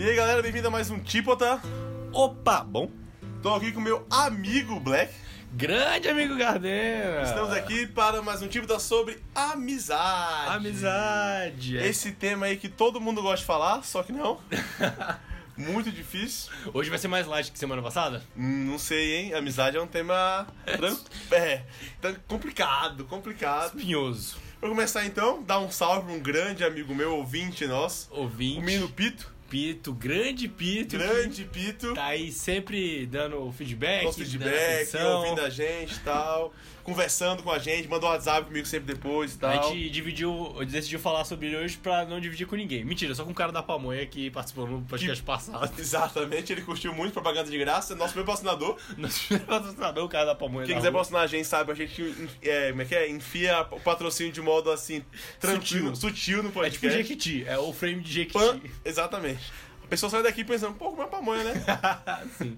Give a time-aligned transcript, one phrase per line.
[0.00, 1.60] E aí galera, bem-vindo a mais um Tipota.
[2.10, 2.90] Opa, bom.
[3.42, 5.12] Tô aqui com meu amigo Black.
[5.52, 7.20] Grande amigo Gardena.
[7.20, 10.56] Estamos aqui para mais um Tipota sobre amizade.
[10.56, 11.76] Amizade.
[11.76, 11.86] é.
[11.86, 14.40] Esse tema aí que todo mundo gosta de falar, só que não.
[15.54, 16.50] Muito difícil.
[16.72, 18.22] Hoje vai ser mais light que semana passada?
[18.34, 19.34] Hum, Não sei, hein?
[19.34, 20.46] Amizade é um tema
[21.30, 21.60] é,
[22.26, 23.76] complicado, complicado.
[23.76, 24.38] Espinhoso.
[24.58, 28.60] Pra começar então, dar um salve pra um grande amigo meu, ouvinte nosso, Ouvinte.
[28.60, 29.30] o Mino Pito.
[29.50, 30.96] Pito, grande Pito.
[30.96, 31.92] Grande Pito.
[31.92, 34.04] Tá aí sempre dando feedback.
[34.04, 36.54] dando feedback, ouvindo a gente e tal,
[36.90, 39.68] conversando com a gente, mandou um WhatsApp comigo sempre depois e A tal.
[39.72, 42.84] gente dividiu, decidiu falar sobre ele hoje pra não dividir com ninguém.
[42.84, 45.72] Mentira, só com o cara da pamonha que participou no podcast passado.
[45.78, 48.76] Exatamente, ele curtiu muito propaganda de graça, nosso primeiro patrocinador.
[48.98, 50.66] Nosso primeiro patrocinador, o cara da pamonha.
[50.66, 53.08] Quem da quiser patrocinar a gente, sabe, a gente é, como é que é?
[53.08, 55.04] enfia o patrocínio de modo assim,
[55.38, 56.80] tranquilo, sutil, no É podcast.
[56.80, 58.32] tipo Jequiti, é o frame de Jequiti.
[58.38, 59.40] Pan- Exatamente.
[59.84, 61.64] A pessoa sai daqui pensando, pô, como é pamonha, né?
[62.38, 62.56] Sim.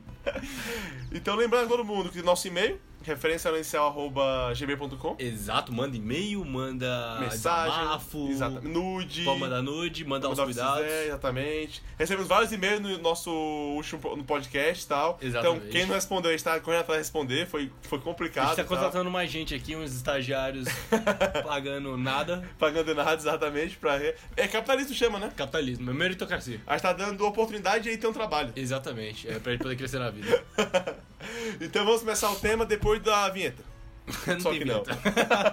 [1.11, 8.63] então lembrando a todo mundo que nosso e-mail, referenciainicial.gmail.com Exato, manda e-mail, manda Mensagem, desabafo,
[8.63, 10.83] nude, pode mandar nude, mandar os cuidados.
[10.83, 11.83] quiser, exatamente.
[11.99, 15.19] Recebemos vários e-mails no nosso último no podcast e tal.
[15.21, 15.59] Exatamente.
[15.59, 17.47] Então, quem não respondeu, a gente tá correndo atrás de responder.
[17.47, 18.47] Foi, foi A complicado.
[18.49, 20.67] gente tá e contratando mais gente aqui, uns estagiários
[21.45, 22.43] pagando nada.
[22.59, 24.01] Pagando nada exatamente pra.
[24.37, 25.33] É capitalismo chama, né?
[25.37, 26.61] Capitalismo, é meritocracia.
[26.67, 28.53] A gente tá dando oportunidade de aí ter um trabalho.
[28.57, 30.43] Exatamente, é pra ele poder crescer na vida.
[31.61, 33.63] então vamos começar o tema depois da vinheta.
[34.27, 34.83] não Só que não.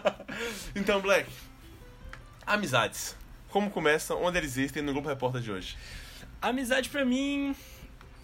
[0.75, 1.29] então, Black.
[2.45, 3.15] Amizades.
[3.49, 5.77] Como começam, onde eles existem no Globo Repórter de hoje?
[6.41, 7.55] Amizade pra mim,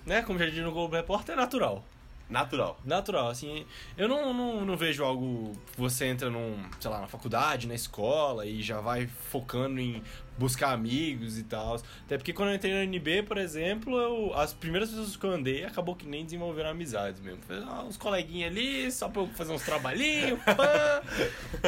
[0.06, 1.84] né, como já disse no Globo Repórter, é natural.
[2.30, 2.80] Natural.
[2.84, 3.66] Natural, assim,
[3.96, 8.46] eu não, não, não vejo algo você entra num, sei lá, na faculdade, na escola
[8.46, 10.02] e já vai focando em
[10.38, 11.76] buscar amigos e tal.
[12.06, 15.32] Até porque quando eu entrei na NB, por exemplo, eu, as primeiras pessoas que eu
[15.32, 17.42] andei acabou que nem desenvolveram amizades mesmo.
[17.46, 20.40] Foi ah, uns coleguinhas ali, só pra eu fazer uns trabalhinhos.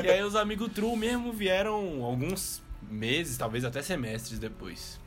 [0.03, 4.99] E aí os amigos true mesmo vieram alguns meses, talvez até semestres depois.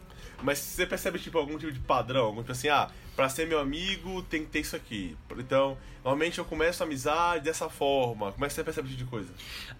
[0.42, 2.26] Mas você percebe, tipo, algum tipo de padrão?
[2.26, 5.16] Algum tipo assim, ah, pra ser meu amigo tem que ter isso aqui.
[5.36, 8.32] Então, normalmente eu começo a amizade dessa forma.
[8.32, 9.32] Como é que você percebe esse tipo de coisa?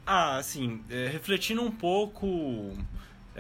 [0.07, 2.77] Ah, assim, é, refletindo um pouco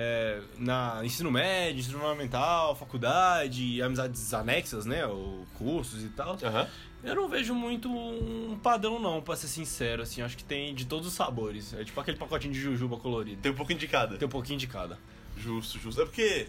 [0.02, 6.66] é, na ensino médio, ensino fundamental, faculdade, amizades anexas, né, ou cursos e tal, Aham.
[7.04, 10.86] eu não vejo muito um padrão não, pra ser sincero, assim, acho que tem de
[10.86, 14.16] todos os sabores, é tipo aquele pacotinho de jujuba colorido, Tem um pouco indicada.
[14.16, 14.98] tem um pouquinho de cada.
[15.36, 16.00] Justo, justo.
[16.00, 16.48] É porque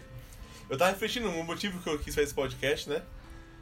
[0.70, 3.02] eu tava refletindo no motivo que eu quis fazer esse podcast, né?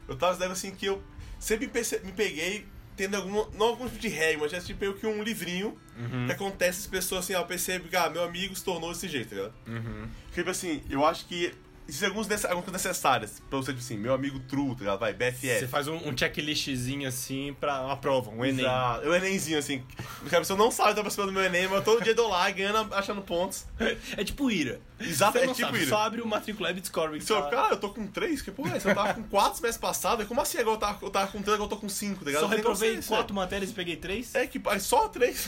[0.07, 1.01] Eu tava dizendo assim que eu
[1.39, 1.69] sempre
[2.03, 2.65] me peguei
[3.01, 6.25] tendo algum, não algum tipo de regra, mas é tipo meio que um livrinho Uhum.
[6.27, 9.07] que acontece as pessoas assim, ó, eu percebo que ah, meu amigo se tornou desse
[9.07, 9.53] jeito, tá ligado?
[9.67, 10.07] Uhum.
[10.33, 11.51] Tipo assim, eu acho que
[11.91, 14.99] existem alguns algumas coisas necessárias pra você, tipo assim, meu amigo true, tá ligado?
[14.99, 15.59] Vai, BFF.
[15.59, 18.65] Você faz um, um checklistzinho assim pra uma prova, um Enem.
[18.65, 19.09] Exato.
[19.09, 19.83] O Enemzinho, assim.
[20.25, 22.49] A pessoa não sabe tá participando do meu Enem, mas todo dia eu dou lá,
[22.49, 23.65] ganhando, achando pontos.
[24.17, 24.79] É tipo ira.
[24.99, 25.89] Exato, é tipo sabe, ira.
[25.89, 28.41] Só abre o Matricula e descobre que Se eu, tá- cara, eu tô com três?
[28.41, 28.77] Que porra é?
[28.77, 30.27] Eu tava com quatro semestres passados.
[30.27, 32.25] Como assim agora eu tava, eu tava com três, agora eu tô com cinco, tá
[32.25, 32.41] ligado?
[32.41, 34.33] Só reprovei quatro matérias e peguei três?
[34.35, 35.47] É que é só três.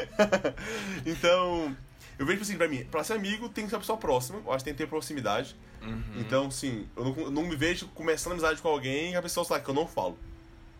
[1.06, 1.76] então,
[2.20, 4.42] eu vejo assim, pra mim, pra ser amigo tem que ser uma pessoa próxima.
[4.44, 5.56] Eu acho que tem que ter proximidade.
[5.80, 6.02] Uhum.
[6.18, 9.42] Então, sim, eu não, eu não me vejo começando amizade com alguém e a pessoa
[9.42, 10.18] sabe que eu não falo.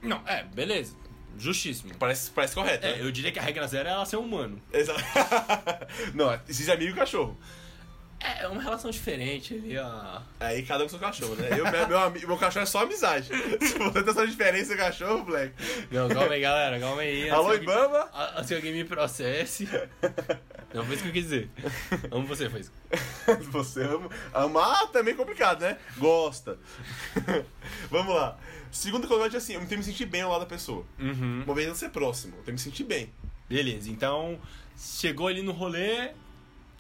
[0.03, 0.95] Não, é, beleza.
[1.39, 1.95] Justíssimo.
[1.99, 3.03] Parece, parece correto, É, né?
[3.03, 4.61] eu diria que a regra zero é ela ser humano.
[4.71, 5.01] Exato.
[6.15, 7.35] não, existe amigo e cachorro.
[8.21, 10.21] É uma relação diferente ali, ó.
[10.39, 11.49] Aí cada um com seu cachorro, né?
[11.53, 13.29] Eu, meu, meu, meu cachorro é só amizade.
[13.61, 15.55] Se você tem essa diferença cachorro, moleque.
[15.91, 17.31] Não, calma aí, galera, calma aí.
[17.31, 18.11] Alô, Ibama?
[18.45, 19.67] Se alguém me processe.
[20.75, 21.51] Não foi isso que eu quis dizer.
[22.11, 22.73] Amo você, foi isso.
[23.51, 24.09] Você ama.
[24.33, 25.77] Amar também é complicado, né?
[25.97, 26.59] Gosta.
[27.91, 28.39] Vamos lá.
[28.71, 30.85] Segunda coisa, assim, eu tenho que me sentir bem ao lado da pessoa.
[30.99, 31.43] Uhum.
[31.45, 33.13] Uma vez não ser próximo, eu tenho que me sentir bem.
[33.49, 34.39] Beleza, então
[34.77, 36.13] chegou ali no rolê,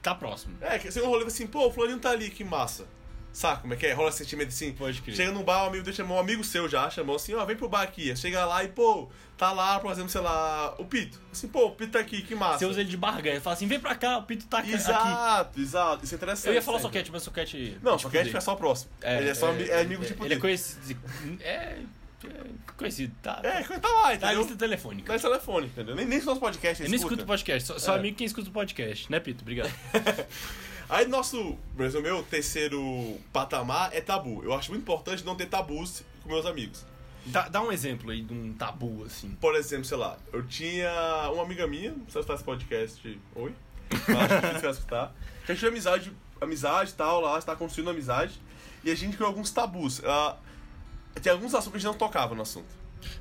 [0.02, 0.56] tá próximo.
[0.61, 2.87] É, que você não rolê assim, pô, o Florinho tá ali, que massa.
[3.32, 3.93] Saca como é que é?
[3.93, 4.73] Rola sentimento assim.
[4.73, 5.14] Pode crer.
[5.14, 7.55] Chega num bar, um amigo dele chamou um amigo seu já, chamou assim, ó, vem
[7.56, 8.14] pro bar aqui.
[8.17, 9.08] Chega lá e, pô,
[9.38, 11.20] tá lá, por exemplo, sei lá, o Pito.
[11.31, 12.58] Assim, pô, o Pito tá aqui, que massa.
[12.58, 14.73] Você usa ele de barganha, fala assim, vem pra cá, o Pito tá aqui.
[14.73, 16.05] Exato, exato.
[16.05, 16.49] Isso é interessante.
[16.49, 16.88] Eu ia falar sempre.
[16.91, 17.79] soquete, mas soquete.
[17.81, 18.37] Não, tipo Soquete dele.
[18.37, 18.91] é só próximo.
[19.00, 21.00] ele é só ami- é amigo tipo Ele é conhecido.
[21.41, 21.79] É,
[22.27, 22.45] é
[22.77, 23.41] conhecido, tá?
[23.43, 24.39] É, tá lá, Tá na entendeu?
[24.41, 25.07] lista telefônica.
[25.07, 25.95] Tá no telefone, entendeu?
[25.97, 27.15] Nem, nem se nosso podcast Eu nem escuta.
[27.15, 27.99] escuto podcast, só, só É.
[27.99, 29.43] amigo quem escuta o podcast, né, Pito?
[29.43, 29.71] Obrigado.
[30.89, 34.43] Aí nosso, exemplo, meu terceiro patamar é tabu.
[34.43, 36.85] Eu acho muito importante não ter tabus com meus amigos.
[37.27, 39.31] dá, dá um exemplo aí de um tabu, assim.
[39.41, 40.91] Por exemplo, sei lá, eu tinha
[41.33, 43.55] uma amiga minha, se ela escutar esse podcast, oi?
[43.91, 45.15] Acho difícil ela escutar.
[45.47, 48.41] Que a gente tinha amizade, amizade e tal, lá, está construindo amizade.
[48.83, 50.01] e a gente criou alguns tabus.
[50.05, 50.37] Ah,
[51.23, 52.69] tem alguns assuntos que a gente não tocava no assunto.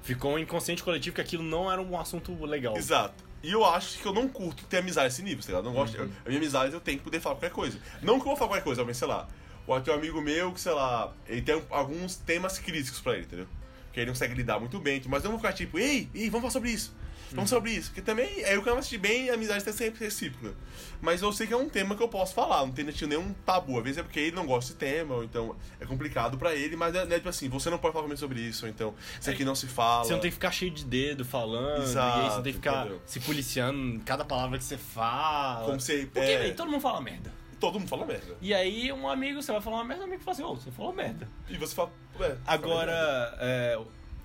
[0.04, 2.76] Ficou um inconsciente coletivo que aquilo não era um assunto legal.
[2.78, 3.24] Exato.
[3.42, 5.66] E eu acho que eu não curto ter amizade nesse nível, tá ligado?
[5.66, 5.96] Eu Não gosto.
[5.96, 7.80] eu- a minha amizade eu tenho que poder falar qualquer coisa.
[8.02, 9.28] Não que eu vou falar qualquer coisa, mas sei lá.
[9.66, 13.24] Ou tem um amigo meu que, sei lá, ele tem alguns temas críticos pra ele,
[13.26, 13.48] entendeu?
[13.94, 16.30] Que ele não consegue lidar muito bem, mas eu não vou ficar tipo, ei, ei,
[16.30, 16.94] vamos falar sobre isso.
[17.34, 17.90] Vamos sobre isso.
[17.90, 20.56] Porque também, é eu quero assistir bem e a amizade tá sempre recíproca.
[21.02, 23.78] Mas eu sei que é um tema que eu posso falar, não tem nenhum tabu.
[23.78, 26.76] Às vezes é porque ele não gosta desse tema, ou então é complicado pra ele,
[26.76, 29.30] mas é, é tipo assim, você não pode falar comigo sobre isso, ou então isso
[29.30, 30.04] aqui não se fala.
[30.04, 32.54] Você não tem que ficar cheio de dedo falando, Exato, e aí você não tem
[32.54, 33.02] que ficar entendeu?
[33.06, 35.66] se policiando em cada palavra que você fala.
[35.66, 36.06] Como você.
[36.12, 37.32] Porque, é, velho, todo mundo fala merda.
[37.60, 38.38] Todo mundo fala merda.
[38.42, 40.72] E aí, um amigo, você vai falar uma merda, um amigo fala assim, ô, você
[40.72, 41.28] falou merda.
[41.50, 41.92] E você fala.
[42.20, 43.78] Ué, Agora, é,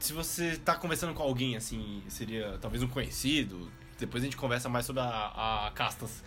[0.04, 4.68] se você tá conversando com alguém, assim, seria talvez um conhecido, depois a gente conversa
[4.68, 6.22] mais sobre a, a castas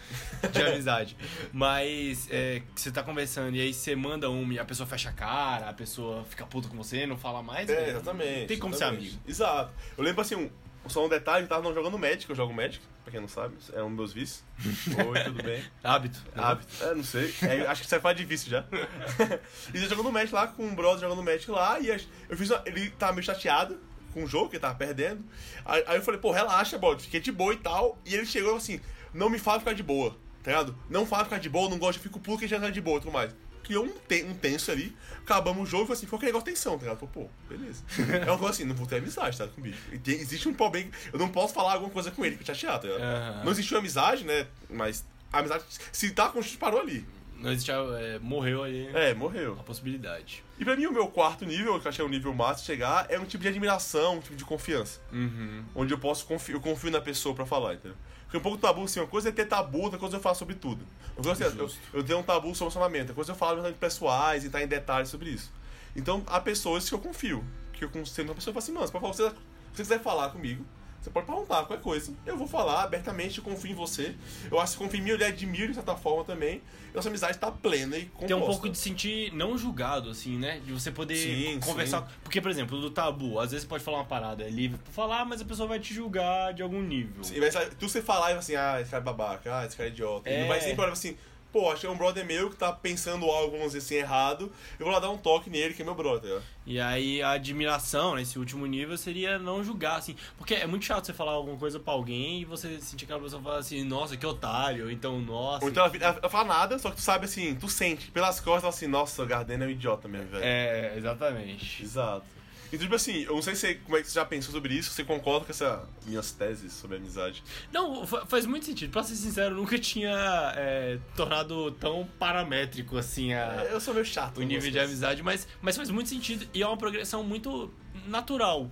[0.52, 1.16] de amizade.
[1.54, 5.14] Mas é, você tá conversando e aí você manda uma e a pessoa fecha a
[5.14, 7.70] cara, a pessoa fica puta com você, não fala mais.
[7.70, 7.90] É, velho.
[7.92, 8.48] exatamente.
[8.48, 9.10] Tem como ser exatamente.
[9.10, 9.22] amigo.
[9.28, 9.74] Exato.
[9.96, 10.50] Eu lembro assim, um,
[10.90, 13.56] só um detalhe, eu tava não jogando Magic, eu jogo Magic, pra quem não sabe,
[13.74, 14.44] é um dos meus vícios.
[15.08, 15.64] Oi, tudo bem?
[15.84, 16.20] Hábito.
[16.36, 16.84] Hábito.
[16.84, 17.34] É, não sei.
[17.42, 18.64] É, acho que você faz de vício já.
[19.74, 22.62] e eu jogando Magic lá com um brother jogando Magic lá, e eu fiz uma-
[22.66, 23.80] ele tava meio chateado
[24.14, 25.24] com o jogo, que ele tava perdendo.
[25.66, 27.98] Aí, aí eu falei, pô, relaxa, bode, fiquei de boa e tal.
[28.06, 28.80] E ele chegou assim,
[29.14, 30.12] não me fala ficar de boa,
[30.44, 30.78] tá ligado?
[30.90, 32.98] Não fala ficar de boa, não gosto, eu fico puto que já tá de boa
[32.98, 33.36] e tudo mais.
[33.68, 36.46] Criou um, te- um tenso ali, acabamos o jogo e foi assim, foi aquele negócio
[36.46, 37.00] de tensão, tá ligado?
[37.00, 37.84] Falei, pô, beleza.
[38.26, 39.78] É uma coisa assim, não vou ter amizade, tá, com o bicho.
[40.04, 42.88] Tem- existe um problema, eu não posso falar alguma coisa com ele, que eu chateado,
[42.88, 43.04] tá ligado?
[43.04, 43.44] Aham.
[43.44, 44.48] Não existiu amizade, né?
[44.70, 47.06] Mas a amizade, se tá com parou ali.
[47.40, 49.58] Não existe, é, morreu aí É, morreu.
[49.60, 50.44] a possibilidade.
[50.58, 53.06] E pra mim, o meu quarto nível, que eu achei o nível máximo de chegar,
[53.10, 55.00] é um tipo de admiração, um tipo de confiança.
[55.12, 55.64] Uhum.
[55.76, 57.96] Onde eu posso confiar, eu confio na pessoa pra falar, entendeu?
[58.28, 60.54] Porque um pouco tabu, assim, uma coisa é ter tabu, outra coisa eu falo sobre
[60.56, 60.86] tudo.
[61.16, 61.80] Coisa, eu, Justo.
[61.94, 64.68] eu tenho um tabu sobre relacionamento, outra coisa eu falo de pessoais e tá em
[64.68, 65.52] detalhes sobre isso.
[65.96, 67.44] Então, há pessoas que eu confio.
[67.72, 69.32] Que eu consigo uma pessoa e falo assim, mano, se você
[69.74, 70.66] quiser falar comigo,
[71.02, 72.14] você pode perguntar qualquer coisa.
[72.26, 74.16] Eu vou falar abertamente, confio em você.
[74.52, 76.62] Eu acho que confio em mim, eu lhe admiro de certa forma também.
[76.94, 78.28] Nossa amizade tá plena e composta.
[78.28, 80.60] Tem um pouco de sentir não julgado, assim, né?
[80.66, 82.02] De você poder Sim, conversar.
[82.02, 82.08] sim.
[82.24, 84.92] Porque, por exemplo, do tabu, às vezes você pode falar uma parada, é livre pra
[84.92, 87.24] falar, mas a pessoa vai te julgar de algum nível.
[87.24, 89.90] Sim, mas tu você falar e assim, ah, esse cara é babaca, ah, esse cara
[89.90, 90.28] é idiota.
[90.30, 90.42] Ele É.
[90.42, 91.16] não vai sempre olhar assim,
[91.52, 94.52] pô, é um brother meu que tá pensando algo, vamos dizer assim, errado.
[94.80, 96.42] Eu vou lá dar um toque nele, que é meu brother.
[96.66, 100.16] E aí a admiração, nesse último nível, seria não julgar, assim.
[100.38, 103.20] Porque é muito chato você falar alguma coisa pra alguém e você sentir que a
[103.20, 105.64] pessoa fala assim, nossa, que otário, ou então, nossa.
[105.64, 108.40] Ou então ela, ela, ela fala nada, só que tu sabe assim, tu sente, pelas
[108.40, 110.44] costas, assim, nossa, o Gardena é um idiota mesmo, velho.
[110.44, 111.84] É, exatamente.
[111.84, 112.37] Exato.
[112.68, 114.92] Então, tipo assim, eu não sei se, como é que você já pensou sobre isso,
[114.92, 117.44] você concorda com essas minhas teses sobre amizade.
[117.72, 118.92] Não, fa- faz muito sentido.
[118.92, 123.94] Pra ser sincero, eu nunca tinha é, tornado tão paramétrico assim a, É, eu sou
[123.94, 124.40] meio chato.
[124.40, 127.74] o nível de amizade, mas, mas faz muito sentido e é uma progressão muito
[128.06, 128.70] natural.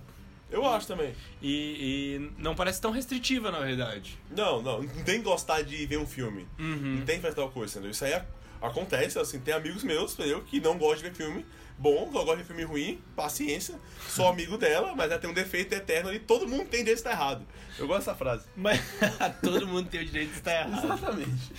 [0.50, 1.12] Eu acho também.
[1.42, 4.16] E, e não parece tão restritiva, na verdade.
[4.30, 6.46] Não, não, não tem gostar de ver um filme.
[6.58, 6.96] Uhum.
[6.98, 7.90] Não tem fazer tal coisa, entendeu?
[7.90, 8.28] Isso aí ac-
[8.62, 10.42] acontece, assim, tem amigos meus, entendeu?
[10.42, 11.44] Que não gostam de ver filme
[11.78, 13.78] bom, só gostam de filme ruim, paciência,
[14.08, 17.10] sou amigo dela, mas ela tem um defeito eterno ali, todo mundo tem desse tá
[17.10, 17.46] errado.
[17.78, 18.46] Eu gosto dessa frase.
[18.56, 18.80] Mas
[19.42, 20.84] todo mundo tem o direito de estar errado.
[20.84, 21.52] Exatamente.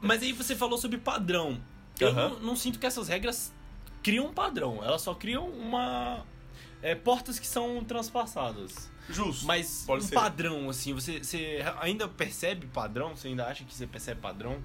[0.00, 1.60] Mas aí você falou sobre padrão.
[2.00, 2.28] Eu Aham.
[2.30, 3.52] não, não sinto que essas regras
[4.02, 4.82] criam um padrão.
[4.82, 6.24] Elas só criam uma.
[6.82, 8.90] é, portas que são transpassadas.
[9.08, 9.44] Justo.
[9.44, 10.14] Mas Pode um ser.
[10.14, 13.14] padrão, assim, você, você ainda percebe padrão?
[13.14, 14.64] Você ainda acha que você percebe padrão?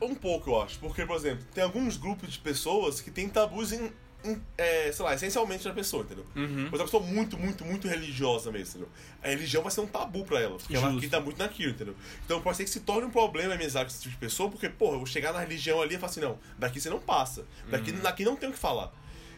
[0.00, 0.78] Um pouco, eu acho.
[0.78, 3.90] Porque, por exemplo, tem alguns grupos de pessoas que têm tabus em,
[4.24, 6.24] em, é, sei lá, essencialmente na pessoa, entendeu?
[6.34, 6.64] Uhum.
[6.70, 8.88] Mas é uma pessoa muito, muito, muito religiosa mesmo, entendeu?
[9.22, 10.96] A religião vai ser um tabu pra ela, porque ela Justo.
[10.96, 11.94] acredita muito naquilo, entendeu?
[12.24, 14.50] Então pode ser que se torne um problema a amizade com esse tipo de pessoa,
[14.50, 17.00] porque, porra, eu vou chegar na religião ali e falar assim, não, daqui você não
[17.00, 17.44] passa.
[17.70, 18.00] Daqui, Uhum.
[18.00, 18.92] daqui não tem o que falar.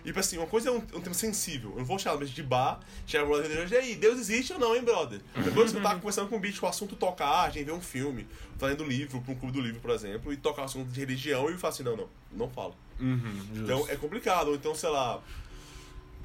[0.06, 1.70] E, tipo assim, uma coisa é um, um tema sensível.
[1.72, 4.52] Eu não vou no meio de bar, chegar no brother religioso, e aí, Deus existe
[4.52, 5.20] ou não, hein, brother?
[5.42, 7.80] Depois que eu tava conversando com o bicho, o assunto tocar, a gente vê um
[7.80, 8.24] filme,
[8.56, 11.00] tá lendo livro, pra um clube do livro, por exemplo, e tocar o assunto de
[11.00, 12.76] religião, e eu falo assim, não, não, não falo.
[13.00, 14.48] Uhum, Então é complicado.
[14.48, 15.20] Ou então, sei lá,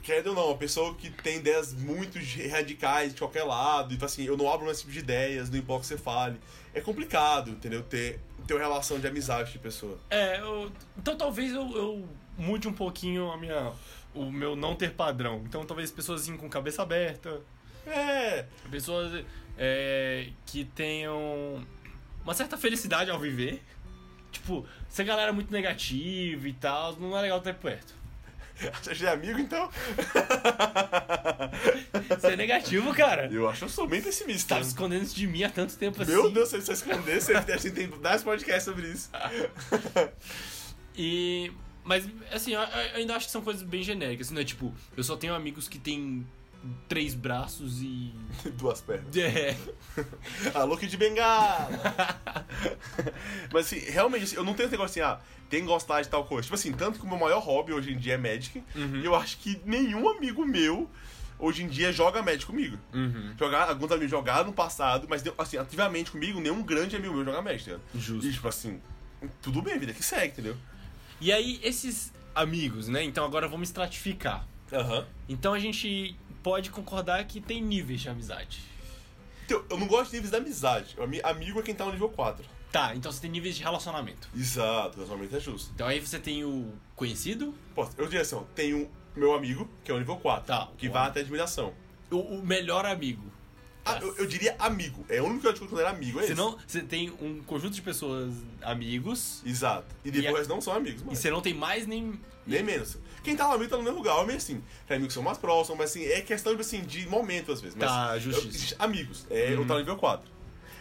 [0.03, 2.17] querendo ou não, uma pessoa que tem ideias muito
[2.50, 5.58] radicais de qualquer lado, e fala assim, eu não abro esse tipo de ideias, não
[5.58, 6.39] importa o que você fale.
[6.74, 7.84] É complicado, entendeu?
[7.84, 9.98] Ter, ter uma relação de amizade de pessoa.
[10.10, 13.72] É, eu- então talvez eu, eu mude um pouquinho a minha,
[14.13, 15.43] o meu não ter padrão.
[15.46, 17.41] Então talvez pessoas assim, com cabeça aberta,
[17.86, 19.25] É, pessoas
[19.58, 21.65] é, que tenham
[22.24, 23.62] uma certa felicidade ao viver.
[24.31, 27.93] Tipo, se a galera é muito negativa e tal, não é legal estar perto.
[28.82, 29.70] você já é amigo, então?
[32.10, 33.30] Você é negativo, cara.
[33.32, 34.56] Eu acho que eu sou bem Você pessimista.
[34.56, 36.12] tava escondendo isso de mim há tanto tempo assim.
[36.12, 39.10] Meu Deus, se você esconder, você deve ter tem 10 podcasts sobre isso.
[40.96, 41.51] E.
[41.84, 44.30] Mas, assim, eu, eu ainda acho que são coisas bem genéricas.
[44.30, 46.27] Não é tipo, eu só tenho amigos que têm
[46.88, 48.13] três braços e.
[48.58, 49.15] Duas pernas.
[49.15, 49.58] É.
[50.53, 51.70] Alô, Kid Bengala!
[53.51, 56.10] Mas assim, realmente, assim, eu não tenho esse negócio assim, ah, tem que gostar de
[56.10, 56.44] tal coisa.
[56.44, 58.63] Tipo assim, tanto que o meu maior hobby hoje em dia é Magic.
[58.75, 60.89] E eu acho que nenhum amigo meu
[61.38, 62.77] hoje em dia joga Magic comigo.
[62.94, 63.34] Uhum.
[63.38, 67.41] Jogar, alguns amigos jogaram no passado, mas assim, ativamente comigo, nenhum grande amigo meu joga
[67.41, 67.84] Magic, tá ligado?
[67.96, 68.27] Justo.
[68.27, 68.80] E tipo assim,
[69.41, 70.56] tudo bem, vida que segue, entendeu?
[71.20, 73.03] E aí, esses amigos, né?
[73.03, 74.48] Então agora vamos estratificar.
[74.72, 75.06] Aham.
[75.27, 78.60] Então a gente pode concordar que tem níveis de amizade.
[79.45, 80.95] Então, eu não gosto de níveis da amizade.
[81.24, 82.45] Amigo é quem tá no nível 4.
[82.71, 84.29] Tá, então você tem níveis de relacionamento.
[84.36, 85.71] Exato, relacionamento é justo.
[85.75, 89.69] Então aí você tem o conhecido, Pô, eu diria assim, ó, tem o meu amigo,
[89.83, 91.74] que é o nível 4, Tá, que vai até admiração.
[92.10, 93.29] o, o melhor amigo.
[93.83, 95.03] Ah, eu, eu diria amigo.
[95.10, 96.33] É o único que eu considero amigo, é esse.
[96.33, 98.31] Senão, você tem um conjunto de pessoas
[98.62, 99.88] amigos Exato.
[100.05, 102.13] E depois E a- não são amigos, e você não tem mais nem.
[102.45, 102.98] Nem menos.
[103.24, 104.63] Quem tá no amigo tá no mesmo lugar, é meio assim.
[104.88, 107.62] Tem amigos que são mais próximos, mas assim, é questão tipo, assim, de momento às
[107.62, 107.75] vezes.
[107.77, 108.48] Mas, Tá, eu- justiça.
[108.48, 109.67] existe amigos, é, eu Uhum.
[109.67, 110.29] tô no nível 4.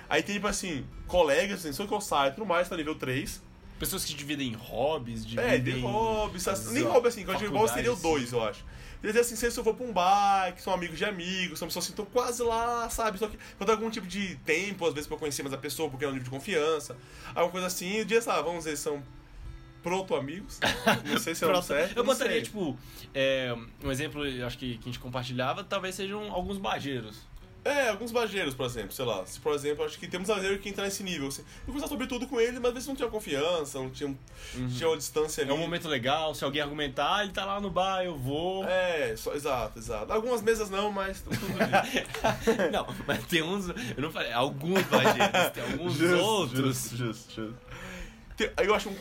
[0.08, 2.78] Aí tem, tipo assim, colegas, assim, só que eu saio e tudo mais, tá no
[2.78, 3.42] nível 3.
[3.78, 5.74] Pessoas que dividem hobbies, É, dividem.
[5.76, 6.58] de hobby, sabe?
[6.58, 8.64] as nem hobby assim, quando eu digo hobby seria o 2, eu acho.
[9.00, 11.66] Quer dizer assim, se eu for pra um bar, que são amigos de amigos, são
[11.66, 13.18] pessoas que estão quase lá, sabe?
[13.18, 15.88] Só que quando algum tipo de tempo, às vezes, pra eu conhecer mais a pessoa,
[15.88, 16.94] porque é um nível de confiança,
[17.28, 19.02] alguma coisa assim, o dia, sabe, vamos dizer, são
[19.82, 20.58] proto-amigos.
[21.04, 21.64] Não sei se é o Pronto.
[21.66, 21.96] certo.
[21.96, 22.42] Eu botaria, sei.
[22.42, 22.78] tipo,
[23.14, 27.28] é, um exemplo, eu acho que, que a gente compartilhava, talvez sejam alguns bageiros.
[27.62, 29.22] É, alguns bageiros, por exemplo, sei lá.
[29.26, 31.28] Se, por exemplo, acho que temos bageiro que entra nesse nível.
[31.28, 34.16] Assim, eu conversar sobre tudo com ele, mas às vezes não tinha confiança, não tinha,
[34.75, 35.50] tinha uma distância ali.
[35.50, 38.64] É um momento legal, se alguém argumentar, "Ah, ele tá lá no bar, eu vou.
[38.64, 40.10] É, só- exato, exato.
[40.10, 41.68] Algumas mesas não, mas tudo bem.
[42.72, 43.68] Não, mas tem uns.
[43.68, 46.90] Eu não falei, alguns bageiros, tem alguns Justo, outros.
[46.92, 46.96] Justo,
[47.34, 47.54] justo,
[48.56, 48.96] Aí eu acho um,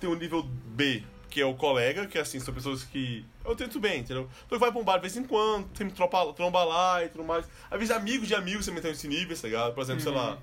[0.00, 3.24] tem um nível B, que é o colega, que assim, são pessoas que.
[3.44, 4.28] Eu tento bem, entendeu?
[4.46, 7.24] Então vai pra um bar de vez em quando, sempre tropa, tromba lá e tudo
[7.24, 7.46] mais.
[7.70, 9.74] Às vezes amigos de amigos também estão nesse nível, tá ligado?
[9.74, 10.32] Por exemplo, sei lá.
[10.32, 10.38] Uhum.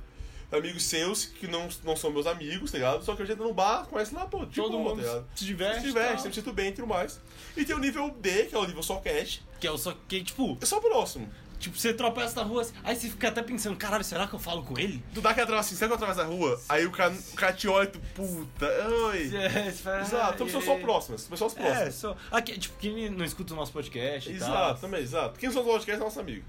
[0.50, 3.04] Amigos seus que não, não são meus amigos, tá ligado?
[3.04, 5.82] Só que a gente no bar, conhece lá, pô, de Todo mundo tá se diverte.
[5.82, 7.20] Se diverte, sempre sinto bem e tudo mais.
[7.58, 9.94] E tem o nível D, que é o nível só cash, Que é o só
[10.08, 11.30] que, tipo, é só próximo.
[11.60, 14.40] Tipo, você tropeça na rua, assim, aí você fica até pensando, caralho, será que eu
[14.40, 15.04] falo com ele?
[15.14, 16.60] Tu dá aquela trava assim, sabe quando atravessa a rua?
[16.70, 18.66] Aí o cara, o cara te olha e tu, puta,
[19.10, 19.32] oi.
[19.38, 21.96] É, Exato, são "Ah, pessoas só próximas, pessoas É, próximas.
[21.96, 22.18] só.
[22.32, 24.76] Aqui, tipo, quem não escuta o nosso podcast Exato, tal.
[24.78, 25.40] também, exato.
[25.40, 26.44] Quem são os podcasts é nosso amigo.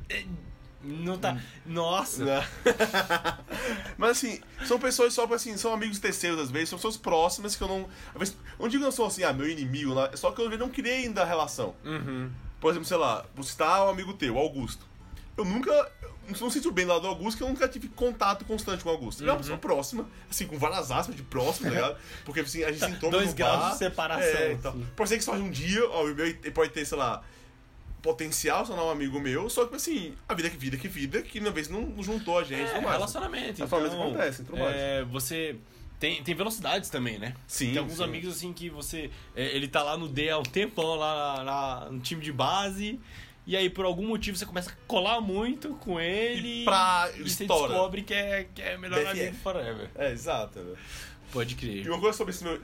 [0.83, 1.37] Não tá.
[1.67, 2.25] Nossa.
[2.25, 2.47] Né?
[3.99, 7.63] Mas assim, são pessoas só, assim, são amigos terceiros às vezes, são pessoas próximas que
[7.63, 7.89] eu não.
[8.15, 10.57] Às vezes, não digo que não são assim, ah, meu inimigo, não, só que eu
[10.59, 11.75] não criei ainda a relação.
[11.85, 12.31] Uhum.
[12.61, 14.87] Por exemplo, sei lá, você tá um amigo teu, Augusto.
[15.39, 15.71] Eu nunca.
[15.71, 18.93] eu Não sinto bem lá do Augusto, que eu nunca tive contato constante com o
[18.93, 19.23] Augusto.
[19.23, 21.97] Ele é uma pessoa próxima, assim, com várias aspas de próximo, tá ligado?
[22.25, 24.73] Porque assim, a gente se encontra Dois no graus bar, de separação, É, então.
[24.73, 24.87] assim.
[24.95, 27.23] Pode ser que só um dia, ó, o meu ele pode ter, sei lá,
[28.03, 31.23] potencial se tornar um amigo meu, só que assim, a vida que vida que vida,
[31.23, 33.63] que uma vez não juntou a gente É, relacionamento.
[33.63, 33.69] Então,
[34.45, 34.77] tudo mais.
[34.77, 35.57] É, você.
[35.99, 37.35] Tem, tem velocidades também, né?
[37.45, 38.05] Sim, Tem alguns sim.
[38.05, 39.11] amigos assim que você.
[39.35, 42.33] é, ele tá lá no D há um tempão, lá na- na- no time de
[42.33, 43.01] base.
[43.49, 46.61] E aí, por algum motivo, você começa a colar muito com ele.
[46.63, 49.21] E pra- e você descobre que é, que é melhor BFF.
[49.23, 49.91] amigo forever.
[49.95, 50.59] É, exato.
[50.59, 50.77] Né?
[51.33, 51.89] Pode E crer.
[51.91, 52.59] uma coisa sobre esse meu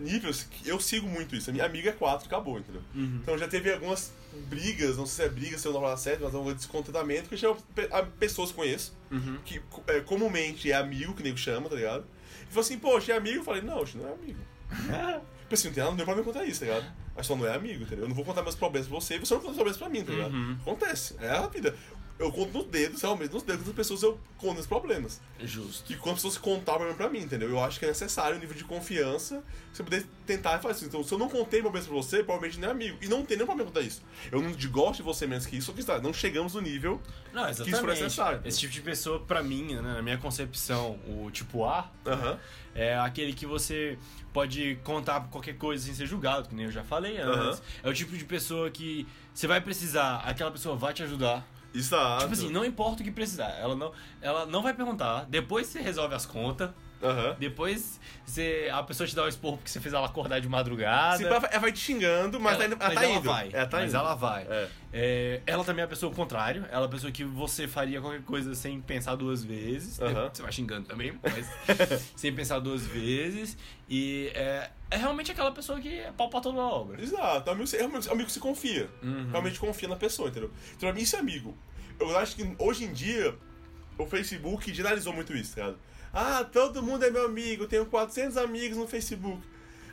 [0.50, 1.48] que eu sigo muito isso.
[1.48, 2.82] A minha amiga é 4 acabou, entendeu?
[2.94, 3.18] Uhum.
[3.22, 4.12] Então já teve algumas
[4.50, 7.34] brigas, não sei se é briga, se eu não falar certo, mas algum descontentamento que
[7.34, 7.56] eu chamo
[8.20, 9.38] pessoas que conheço, Uhum.
[9.42, 12.04] que é, comumente é amigo, que o nego chama, tá ligado?
[12.42, 13.38] E falou assim, poxa, é amigo?
[13.38, 14.40] Eu falei, não, não é amigo.
[15.44, 16.86] Tipo assim, não tem nada, tem problema contar isso, tá ligado?
[17.16, 18.04] Mas só não é amigo, entendeu?
[18.04, 19.88] Eu não vou contar meus problemas pra você e você não conta os problemas pra
[19.88, 20.34] mim, tá ligado?
[20.34, 20.58] Uhum.
[20.62, 21.76] Acontece, é a vida.
[22.16, 25.20] Eu conto nos dedos, realmente, nos dedos das pessoas eu conto os problemas.
[25.40, 25.92] Justo.
[25.92, 27.48] E quando as pessoas contar o problema pra mim, entendeu?
[27.50, 29.42] Eu acho que é necessário um nível de confiança
[29.72, 30.84] você poder tentar fazer isso.
[30.86, 32.96] Então, se eu não contei problemas pra você, provavelmente não é amigo.
[33.02, 34.00] E não tem nenhum problema contar isso.
[34.30, 37.00] Eu não gosto de você menos que isso, só que está, não chegamos no nível.
[37.32, 38.02] Não, Que isso for exatamente.
[38.02, 38.40] necessário.
[38.44, 42.38] Esse tipo de pessoa, pra mim, né, na minha concepção, o tipo A, Aham.
[42.76, 43.96] É aquele que você
[44.32, 47.62] pode contar qualquer coisa sem ser julgado, que nem eu já falei antes.
[47.82, 51.46] É o tipo de pessoa que você vai precisar, aquela pessoa vai te ajudar.
[51.74, 52.22] Exato.
[52.22, 53.50] Tipo assim, não importa o que precisar.
[53.58, 55.26] Ela não, ela não vai perguntar.
[55.28, 56.70] Depois você resolve as contas.
[57.02, 57.36] Aham.
[57.38, 61.28] Depois você, a pessoa te dá o esporro porque você fez ela acordar de madrugada.
[61.28, 63.22] Pá, ela vai te xingando, mas, ela, ela mas tá ela indo.
[63.22, 63.50] vai.
[63.52, 63.98] Ela tá mas indo.
[63.98, 64.42] ela vai.
[64.48, 64.68] É.
[64.92, 66.64] É, ela também é a pessoa contrário.
[66.70, 70.00] Ela é a pessoa que você faria qualquer coisa sem pensar duas vezes.
[70.00, 70.30] Aham.
[70.32, 71.46] Você vai xingando também, mas
[72.16, 73.56] sem pensar duas vezes.
[73.88, 77.02] E é, é realmente aquela pessoa que é pau pra toda a obra.
[77.02, 78.88] Exato, amigo, é amigo, amigo que se confia.
[79.02, 79.28] Uhum.
[79.30, 80.50] Realmente confia na pessoa, entendeu?
[80.76, 81.56] Então, pra mim, isso é amigo.
[82.00, 83.34] Eu acho que hoje em dia,
[83.98, 85.78] o Facebook generalizou muito isso, tá ligado?
[86.14, 89.42] Ah, todo mundo é meu amigo, tenho 400 amigos no Facebook.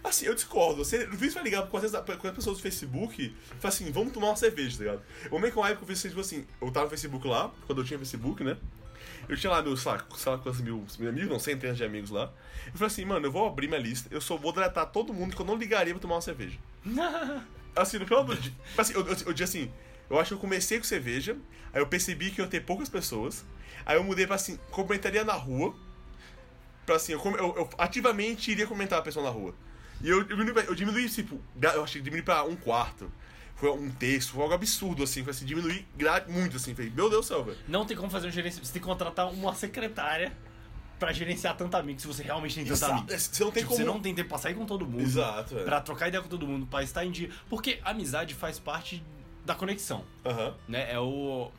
[0.03, 0.83] Assim, eu discordo.
[0.83, 3.91] Você, no vídeo vai ligar com as, com as pessoas do Facebook e fala assim,
[3.91, 5.01] vamos tomar uma cerveja, tá ligado?
[5.31, 7.81] Eu meio que uma época eu fiz tipo assim, eu tava no Facebook lá, quando
[7.81, 8.55] eu tinha Facebook, né?
[9.27, 11.83] Eu tinha lá meus, sei lá, sei lá quantos mil, mil amigos, não, centenas de
[11.83, 12.31] amigos lá.
[12.67, 15.35] Eu falei assim, mano, eu vou abrir minha lista, eu só vou deletar todo mundo
[15.35, 16.57] que eu não ligaria pra tomar uma cerveja.
[17.75, 18.53] assim, no final do dia.
[18.77, 19.71] Assim, eu, eu, eu disse assim,
[20.09, 21.37] eu acho que eu comecei com cerveja,
[21.73, 23.45] aí eu percebi que eu ia ter poucas pessoas,
[23.85, 25.73] aí eu mudei pra assim, comentaria na rua,
[26.91, 29.53] pra assim, eu, eu, eu ativamente iria comentar a pessoa na rua.
[30.01, 33.11] E eu, eu, diminui, eu diminui, tipo, eu achei que diminui pra um quarto.
[33.55, 35.85] Foi um texto, foi algo absurdo, assim, foi assim, diminuir
[36.27, 37.57] muito, assim, falei, meu Deus do céu, velho.
[37.67, 40.35] Não tem como fazer um gerenciamento, você tem que contratar uma secretária
[40.97, 43.07] pra gerenciar tanto amigo, se você realmente tem tanto amigo.
[43.07, 43.83] Você não tem Tipo, como...
[43.83, 45.01] Você não tem tempo pra sair com todo mundo.
[45.01, 45.65] Exato, velho.
[45.65, 47.29] Pra trocar ideia com todo mundo, pra estar em dia.
[47.49, 49.03] Porque amizade faz parte
[49.45, 50.55] da conexão, Aham.
[50.67, 50.91] né?
[50.91, 51.51] É o...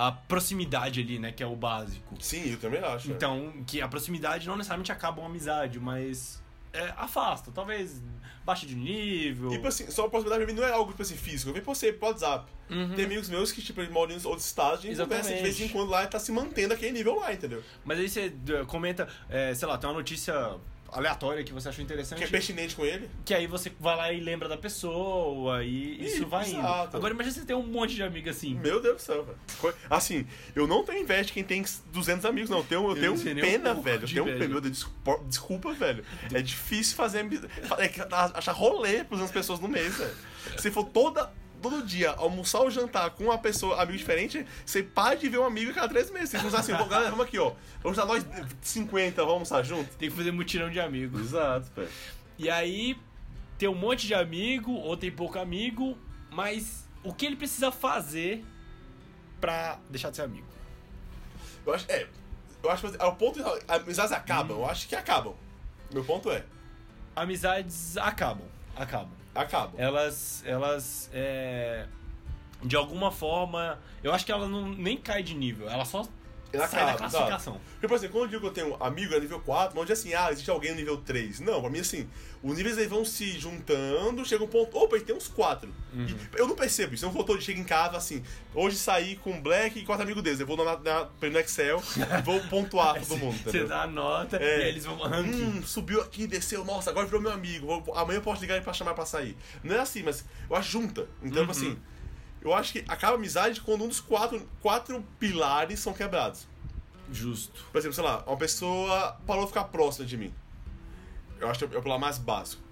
[0.00, 1.32] A proximidade ali, né?
[1.32, 2.14] Que é o básico.
[2.20, 3.08] Sim, eu também acho.
[3.08, 3.16] velho.
[3.16, 6.40] Então, que a proximidade não necessariamente acaba uma amizade, mas
[6.72, 7.50] é, afasta.
[7.50, 8.00] Talvez
[8.44, 9.50] baixa de nível.
[9.50, 11.50] E, tipo assim, só a proximidade pra mim não é algo, tipo assim, físico.
[11.50, 12.48] Eu venho por você, pro WhatsApp.
[12.70, 12.94] Uhum.
[12.94, 15.90] Tem amigos meus que, tipo, eles moram em outros estados, conversa de vez em quando
[15.90, 17.64] lá e tá se mantendo aquele nível lá, entendeu?
[17.84, 20.34] Mas aí você eh, comenta, é, sei lá, tem uma notícia
[20.90, 22.18] aleatória que você achou interessante.
[22.18, 23.08] Que é pertinente com ele.
[23.24, 26.58] que aí você vai lá e lembra da pessoa e isso Ih, vai indo.
[26.58, 26.96] exato.
[26.96, 28.54] Agora imagina você ter um monte de amigo assim.
[28.54, 29.74] Meu Deus do céu, velho.
[29.90, 32.58] Assim, eu não tenho inveja de quem tem 200 amigos, não.
[32.58, 34.02] Eu tenho, eu Eu tenho um pena, pouco velho.
[34.02, 34.48] Eu tenho inveja.
[34.48, 34.60] pena.
[34.70, 36.04] Desculpa, desculpa, velho.
[36.32, 37.90] É difícil fazer é
[38.36, 40.14] achar rolê pros as pessoas no mês, velho.
[40.56, 41.30] Se for toda.
[41.60, 45.44] Todo dia, almoçar ou jantar com uma pessoa, amigo diferente, você para de ver um
[45.44, 46.30] amigo a cada três meses.
[46.30, 47.52] Você usar assim, "Pô, galera, vamos aqui, ó.
[47.82, 48.24] Vamos dar nós
[48.62, 49.88] 50, vamos almoçar junto?
[49.96, 51.20] Tem que fazer mutirão de amigos.
[51.20, 51.88] Exato, velho.
[52.38, 52.96] E aí
[53.58, 55.98] tem um monte de amigo, ou tem pouco amigo,
[56.30, 58.44] mas o que ele precisa fazer
[59.40, 60.46] pra deixar de ser amigo?
[61.66, 62.06] Eu acho, é.
[62.62, 63.40] Eu acho que ao ponto.
[63.66, 65.34] Amizades acabam, eu acho que acabam.
[65.92, 66.44] Meu ponto é.
[67.16, 69.17] Amizades acabam, acabam.
[69.38, 69.74] Acabam.
[69.78, 71.86] Elas, elas, é,
[72.62, 76.04] de alguma forma, eu acho que ela não nem cai de nível, ela só
[76.52, 77.60] Ela sai da acaba, classificação.
[77.72, 79.92] Porque, por exemplo, quando eu digo que eu tenho amigo é nível 4, não é
[79.92, 81.40] assim, ah, existe alguém no nível 3.
[81.40, 82.08] Não, pra mim, assim,
[82.42, 85.68] os níveis eles vão se juntando, chega um ponto, opa, ele tem uns 4.
[85.92, 86.06] Uhum.
[86.36, 88.22] eu não percebo isso, eu não vou todo chego em casa assim,
[88.54, 91.82] hoje saí com o Black e quatro amigos deles, eu vou na, na, no Excel
[91.96, 94.58] e vou pontuar todo mundo, Você dá a nota É.
[94.60, 95.42] e aí eles vão ranking.
[95.44, 97.66] Hum, subiu aqui, desceu, nossa, agora virou meu amigo.
[97.80, 99.36] vou- amanhã eu posso ligar ele pra chamar pra sair.
[99.64, 101.06] Não é assim, mas eu acho junta.
[101.22, 101.50] Então, tipo Uhum.
[101.50, 101.78] assim,
[102.42, 106.46] eu acho que acaba a amizade quando um dos quatro, quatro pilares são quebrados.
[107.10, 107.64] Justo.
[107.72, 110.32] Por exemplo, sei lá, uma pessoa parou de ficar próxima de mim.
[111.40, 112.62] Eu acho que é o pilar mais básico.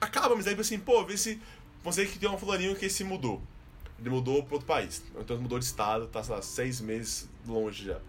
[0.00, 1.40] Acaba a amizade, tipo assim, pô, vê se.
[1.82, 3.42] Você que tem um fulaninho que se mudou.
[3.98, 5.02] Ele mudou pra outro país.
[5.16, 8.00] Então ele mudou de estado, tá, sei lá, seis meses longe já.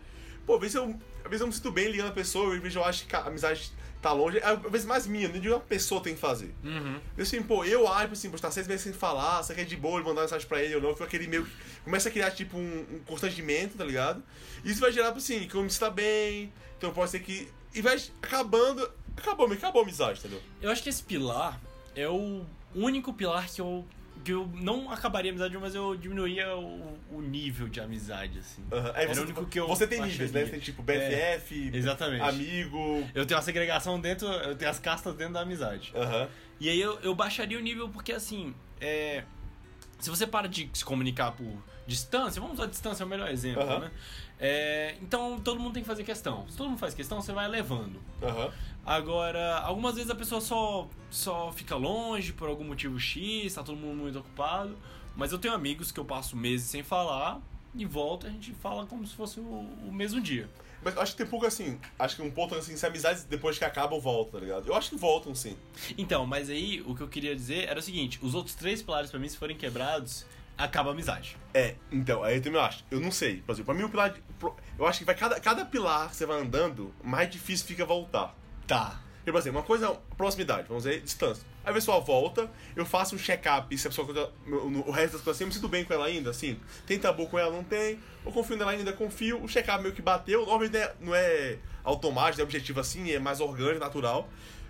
[0.46, 0.84] Pô, às vezes eu,
[1.24, 3.20] às vezes eu me sinto bem ligando a pessoa, às vezes eu acho que a
[3.26, 3.72] amizade
[4.04, 4.38] tá longe.
[4.44, 6.54] Às vezes mais minha, nem de uma pessoa tem que fazer.
[6.62, 7.00] Uhum.
[7.18, 9.78] Eu assim, pô, eu acho assim, pô, tá seis meses sem falar, você quer de
[9.78, 11.48] boa ele mandar mensagem pra ele ou não, fica aquele meio.
[11.86, 14.22] Começa a criar, tipo, um, um constrangimento, tá ligado?
[14.64, 17.50] Isso vai gerar, assim, que eu me sinta bem, então pode ser que.
[17.74, 18.92] E vai acabando.
[19.16, 20.42] Acabou, acabou a amizade, entendeu?
[20.62, 21.62] Eu acho que esse pilar
[21.96, 23.86] é o único pilar que eu,
[24.24, 28.64] que eu não acabaria a amizade, mas eu diminuía o, o nível de amizade, assim.
[28.72, 28.92] Aham.
[28.96, 30.46] Aí Era você, o único que eu você tem níveis, né?
[30.46, 32.22] Você tem tipo BFF, exatamente.
[32.24, 33.10] amigo.
[33.14, 35.92] Eu tenho uma segregação dentro, eu tenho as castas dentro da amizade.
[35.96, 36.30] Aham.
[36.60, 39.24] E aí eu, eu baixaria o nível porque, assim, é,
[40.00, 43.30] se você para de se comunicar por distância, vamos usar a distância é o melhor
[43.30, 43.80] exemplo, Aham.
[43.80, 43.92] né?
[44.40, 46.46] É, então todo mundo tem que fazer questão.
[46.50, 48.02] Se todo mundo faz questão, você vai levando.
[48.22, 48.52] Aham.
[48.86, 53.78] Agora, algumas vezes a pessoa só, só fica longe por algum motivo X, tá todo
[53.78, 54.78] mundo muito ocupado.
[55.16, 57.40] Mas eu tenho amigos que eu passo meses sem falar
[57.76, 60.50] e volto e a gente fala como se fosse o, o mesmo dia.
[60.84, 61.80] Mas acho que tem pouco assim.
[61.98, 64.68] Acho que um ponto assim, se amizades depois que acabam voltam, tá ligado?
[64.68, 65.56] Eu acho que voltam sim.
[65.98, 69.10] Então, mas aí o que eu queria dizer era o seguinte: os outros três pilares
[69.10, 70.26] pra mim, se forem quebrados,
[70.58, 71.38] acaba a amizade.
[71.54, 72.84] É, então, aí eu também acho.
[72.92, 73.38] Eu não sei.
[73.44, 74.10] Por exemplo, pra mim o pilar.
[74.12, 74.22] de-
[74.78, 78.36] Eu acho que vai cada, cada pilar que você vai andando, mais difícil fica voltar.
[78.74, 79.00] Tá.
[79.24, 81.46] Por exemplo, uma coisa é proximidade, vamos dizer, distância.
[81.64, 84.34] Aí a pessoa volta, eu faço um check-up se a pessoa.
[84.86, 86.60] O resto das coisas assim, eu me sinto bem com ela ainda, assim.
[86.86, 88.00] Tem tabu com ela, não tem.
[88.26, 89.42] Eu confio nela ainda, confio.
[89.42, 90.42] O check-up meio que bateu.
[90.42, 94.28] Normalmente é, não é automático, é objetivo assim, é mais orgânico, natural.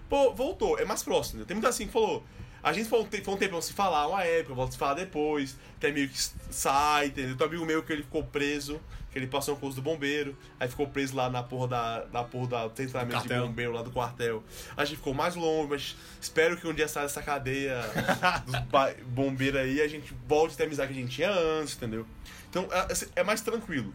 [0.07, 1.43] Pô, voltou, é mais próximo.
[1.45, 2.23] Tem muita assim que falou.
[2.63, 4.71] A gente foi um, te- foi um tempo pra se falar, uma época, volta a
[4.71, 5.58] se falar depois.
[5.80, 7.36] Tem amigo que sai, entendeu?
[7.36, 8.80] Tem um amigo meu que ele ficou preso,
[9.12, 12.06] que ele passou um curso do bombeiro, aí ficou preso lá na porra da.
[12.13, 14.41] Na porra da treinamento de bombeiro lá do quartel.
[14.78, 17.82] A gente ficou mais longe, mas espero que um dia saia dessa cadeia
[18.47, 21.76] dos bombeiros aí a gente volte a ter a amizade que a gente tinha antes,
[21.76, 22.08] entendeu?
[22.49, 23.93] Então é, é mais tranquilo.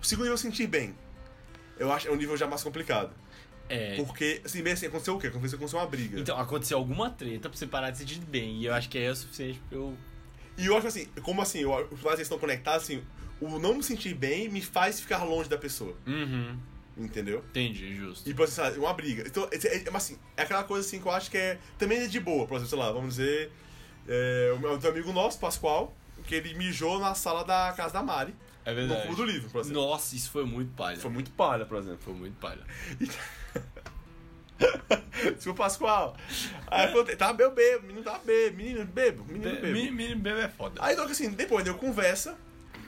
[0.00, 0.94] O segundo nível eu sentir bem.
[1.78, 3.10] Eu acho é um nível já mais complicado.
[3.68, 3.96] É.
[3.96, 5.26] Porque, assim, bem assim, aconteceu o quê?
[5.28, 6.20] Aconteceu, aconteceu uma briga.
[6.20, 8.62] Então, aconteceu alguma treta pra você parar de se sentir bem.
[8.62, 9.96] E eu acho que é o suficiente pra eu.
[10.56, 13.02] E eu acho assim, como assim, eu, os pais estão conectados, assim,
[13.40, 15.94] o não me sentir bem me faz ficar longe da pessoa.
[16.06, 16.58] Uhum.
[16.96, 17.44] Entendeu?
[17.50, 18.28] Entendi, justo.
[18.28, 19.24] E, por exemplo, sei lá, uma briga.
[19.26, 21.98] Então, é, é, é, assim, é aquela coisa assim que eu acho que é também
[21.98, 23.52] é de boa, por exemplo, sei lá, vamos dizer,
[24.08, 28.34] é, o meu amigo nosso, Pascoal, que ele mijou na sala da casa da Mari,
[28.64, 29.02] É no verdade.
[29.02, 29.80] clube do livro, por exemplo.
[29.82, 30.96] Nossa, isso foi muito palha.
[30.98, 31.98] Foi muito palha, por exemplo.
[32.00, 32.62] Foi muito palha.
[35.38, 36.16] Se o Pascoal.
[36.66, 39.66] Aí aconte- tava bebo, bebo, menino tava bebo, menino bebo, menino bebo.
[39.68, 40.80] Menino menino bebê é foda.
[40.82, 42.36] Aí, então, assim, depois deu conversa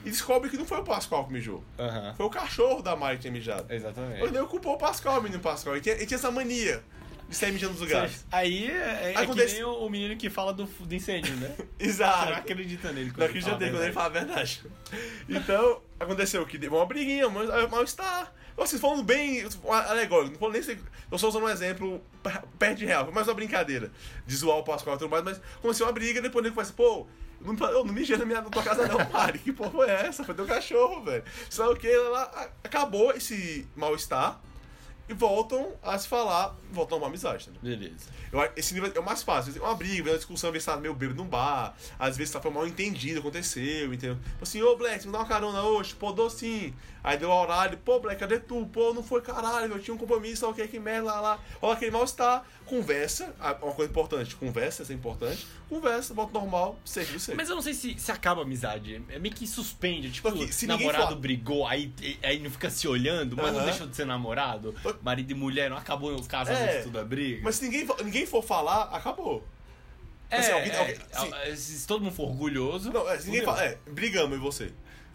[0.03, 1.63] e descobre que não foi o Pascoal que mijou.
[1.79, 2.13] Aham.
[2.15, 3.71] Foi o cachorro da Mari que tinha mijado.
[3.73, 4.21] Exatamente.
[4.21, 5.75] Eu nem culpou o Pascoal, o menino Pascoal.
[5.75, 6.83] Ele tinha, ele tinha essa mania
[7.31, 8.25] de sair mijando nos lugares.
[8.31, 11.33] Aí é, é, é Acontece- que nem o, o menino que fala do, do incêndio,
[11.37, 11.55] né?
[11.57, 12.33] Você não Exato.
[12.33, 13.11] acredita nele.
[13.17, 14.61] Não acredita dele quando ele fala a verdade.
[15.27, 18.33] Então, aconteceu que deu uma briguinha, mas aí, mal-estar.
[18.55, 19.43] Vocês falando bem
[19.87, 20.77] alegórico, não vou nem ser.
[21.09, 23.89] Eu só usando um exemplo per- perto de real, foi mais uma brincadeira
[24.27, 27.07] de zoar o Pascoal e tudo mais, mas começou uma briga, depois ele começa, pô,
[27.43, 29.39] eu não, eu não mijei na minha na tua casa não, Mari.
[29.39, 30.23] Que porra foi essa?
[30.25, 31.23] Foi teu cachorro, velho.
[31.71, 31.95] O que?
[31.97, 34.39] Lá, a- acabou esse mal-estar
[35.09, 37.77] e voltam a se falar, voltam a uma amizade, entendeu?
[37.77, 38.07] Beleza.
[38.31, 39.61] Eu esse nível é o mais fácil.
[39.61, 42.51] Uma briga, uma discussão, às vezes tá meio bêbado num bar, às vezes tá foi
[42.51, 44.15] mal entendido, aconteceu, entendeu?
[44.15, 45.93] Tipo assim, ô Black, me dá uma carona hoje?
[45.95, 46.73] Pô, dou sim.
[47.03, 48.63] Aí deu o horário, pô, Black, cadê tu?
[48.67, 51.39] Pô, não foi caralho, eu tinha um compromisso, ok, que merda, lá, lá.
[51.59, 56.77] Olha aquele mal-estar, conversa, ah, uma coisa importante, conversa, isso é importante, conversa, volta normal,
[56.85, 57.35] seja seja.
[57.35, 59.01] Mas eu não sei se, se acaba a amizade.
[59.09, 60.11] É meio que suspende.
[60.11, 63.87] Tipo, Porque se namorado fala- brigou, aí, aí não fica se olhando, mas não deixou
[63.87, 64.75] de ser namorado.
[65.01, 67.41] Marido e mulher, não acabou o casamento É, tudo a briga.
[67.43, 69.43] Mas se ninguém, for- ninguém for falar, acabou.
[70.29, 72.91] é, assim, alguém- é, alguém- é, se todo mundo for orgulhoso.
[72.93, 74.71] Não, é, se ninguém fala, é, brigamos, e você.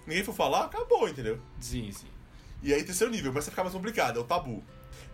[0.07, 1.39] Ninguém for falar, acabou, entendeu?
[1.61, 2.07] Sim, sim.
[2.63, 4.63] E aí, terceiro nível, começa a ficar mais complicado, é o tabu.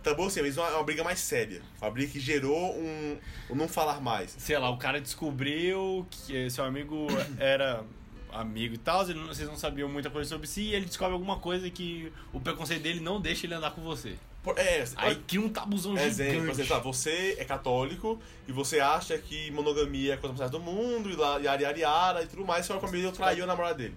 [0.01, 1.61] Tabu, assim, é uma, é uma briga mais séria.
[1.81, 3.17] Uma briga que gerou um,
[3.49, 4.35] um não falar mais.
[4.37, 7.07] Sei lá, o cara descobriu que seu amigo
[7.39, 7.83] era
[8.31, 11.69] amigo e tal, vocês não sabiam muita coisa sobre si, e ele descobre alguma coisa
[11.69, 14.15] que o preconceito dele não deixa ele andar com você.
[14.41, 16.55] Por- é, Aí cria um tabuzão exemplo, gigante.
[16.57, 20.57] você, tá, você é católico e você acha que monogamia é a coisa mais certa
[20.57, 23.95] do mundo, e lá, yara, yara, e tudo mais, seu amigo traiu a namorada dele.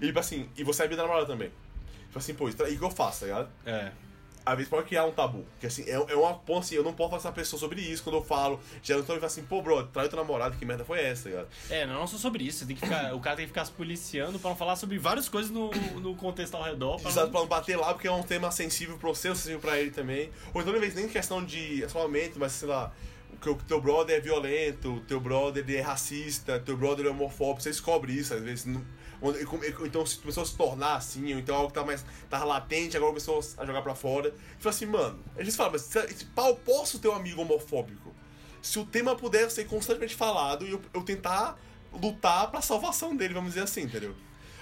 [0.00, 1.50] E, tipo assim, e você é da namorada também.
[2.06, 3.48] Tipo assim, pô, e o que eu faço, tá ligado?
[3.64, 3.92] É.
[4.44, 5.44] Às vezes pode criar um tabu.
[5.60, 8.02] Que assim, é, é uma ponto assim, eu não posso falar essa pessoa sobre isso
[8.02, 8.58] quando eu falo.
[8.82, 11.28] Já então ele fala assim, pô, bro, traiu teu namorado, que merda foi essa, tá
[11.28, 11.48] ligado?
[11.68, 12.66] É, não só sobre isso.
[12.66, 15.28] Tem que ficar, o cara tem que ficar se policiando pra não falar sobre várias
[15.28, 16.98] coisas no, no contexto ao redor.
[17.00, 17.32] Pra Exato, não...
[17.32, 20.30] pra não bater lá, porque é um tema sensível pra você, sensível pra ele também.
[20.54, 22.92] Ou então, às vezes, nem questão de relacionamento, mas sei lá,
[23.40, 27.10] que o teu brother é violento, o teu brother ele é racista, teu brother é
[27.10, 28.66] homofóbico, você descobre isso, às vezes.
[29.84, 33.10] Então começou a se tornar assim, ou então algo que tá mais tava latente, agora
[33.10, 34.34] começou a jogar pra fora.
[34.58, 37.14] E fala assim, mano, a gente fala, mas se, se pá, eu posso ter um
[37.14, 38.14] amigo homofóbico?
[38.62, 41.58] Se o tema puder ser constantemente falado e eu, eu tentar
[41.92, 44.14] lutar pra salvação dele, vamos dizer assim, entendeu?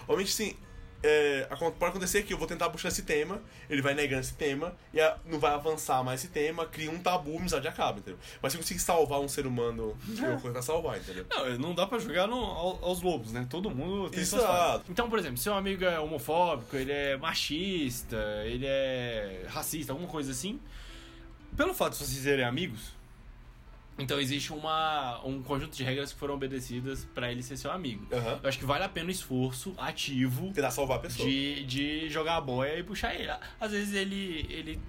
[0.03, 0.57] Obviamente, sim,
[1.03, 1.47] é,
[1.79, 5.01] pode acontecer que eu vou tentar puxar esse tema, ele vai negando esse tema, e
[5.01, 8.19] a- não vai avançar mais esse tema, cria um tabu, a amizade acaba, entendeu?
[8.43, 11.25] Mas se eu conseguir salvar um ser humano, eu vou tentar salvar, entendeu?
[11.31, 13.47] Não, não dá pra jogar no, ao- aos lobos, né?
[13.49, 14.57] Todo mundo tem suas Exato.
[14.59, 14.83] falhas.
[14.91, 20.33] Então, por exemplo, seu amigo é homofóbico, ele é machista, ele é racista, alguma coisa
[20.33, 20.59] assim.
[21.57, 22.93] Pelo fato de vocês serem amigos,
[23.99, 28.07] então existe uma, um conjunto de regras que foram obedecidas pra ele ser seu amigo.
[28.13, 28.39] Aham.
[28.43, 31.29] Eu acho que vale a pena o esforço ativo Tentar salvar a pessoa.
[31.29, 33.31] de, de jogar a boia e puxar ele.
[33.61, 34.47] Às vezes ele.
[34.51, 34.81] ele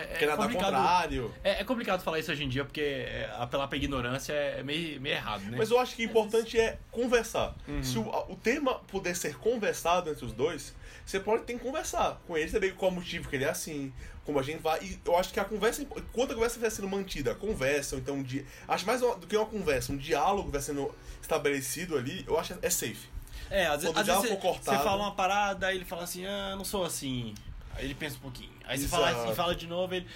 [0.00, 0.64] é, é complicado.
[0.64, 1.34] contrário.
[1.44, 5.00] É, é complicado falar isso hoje em dia, porque é, apelar pra ignorância é meio,
[5.00, 5.56] meio errado, né?
[5.56, 7.54] Mas eu acho que o importante é conversar.
[7.68, 7.82] Uhum.
[7.82, 12.20] Se o, o tema puder ser conversado entre os dois, você pode ter que conversar
[12.26, 13.92] com ele, saber qual o motivo que ele é assim,
[14.24, 14.80] como a gente vai.
[14.82, 18.00] E eu acho que a conversa, enquanto a conversa vai sendo mantida, a conversa, ou
[18.00, 18.44] então um dia.
[18.66, 22.54] Acho mais uma- do que uma conversa, um diálogo vai sendo estabelecido ali, eu acho
[22.54, 23.08] que é safe.
[23.50, 25.84] É, às, vezes- Quando às vezes for você, cortado- você fala uma parada, aí ele
[25.84, 27.34] fala assim, ah, não sou assim.
[27.74, 28.50] Aí ele pensa um pouquinho.
[28.66, 30.06] Aí você fala, assim, fala de novo, ele.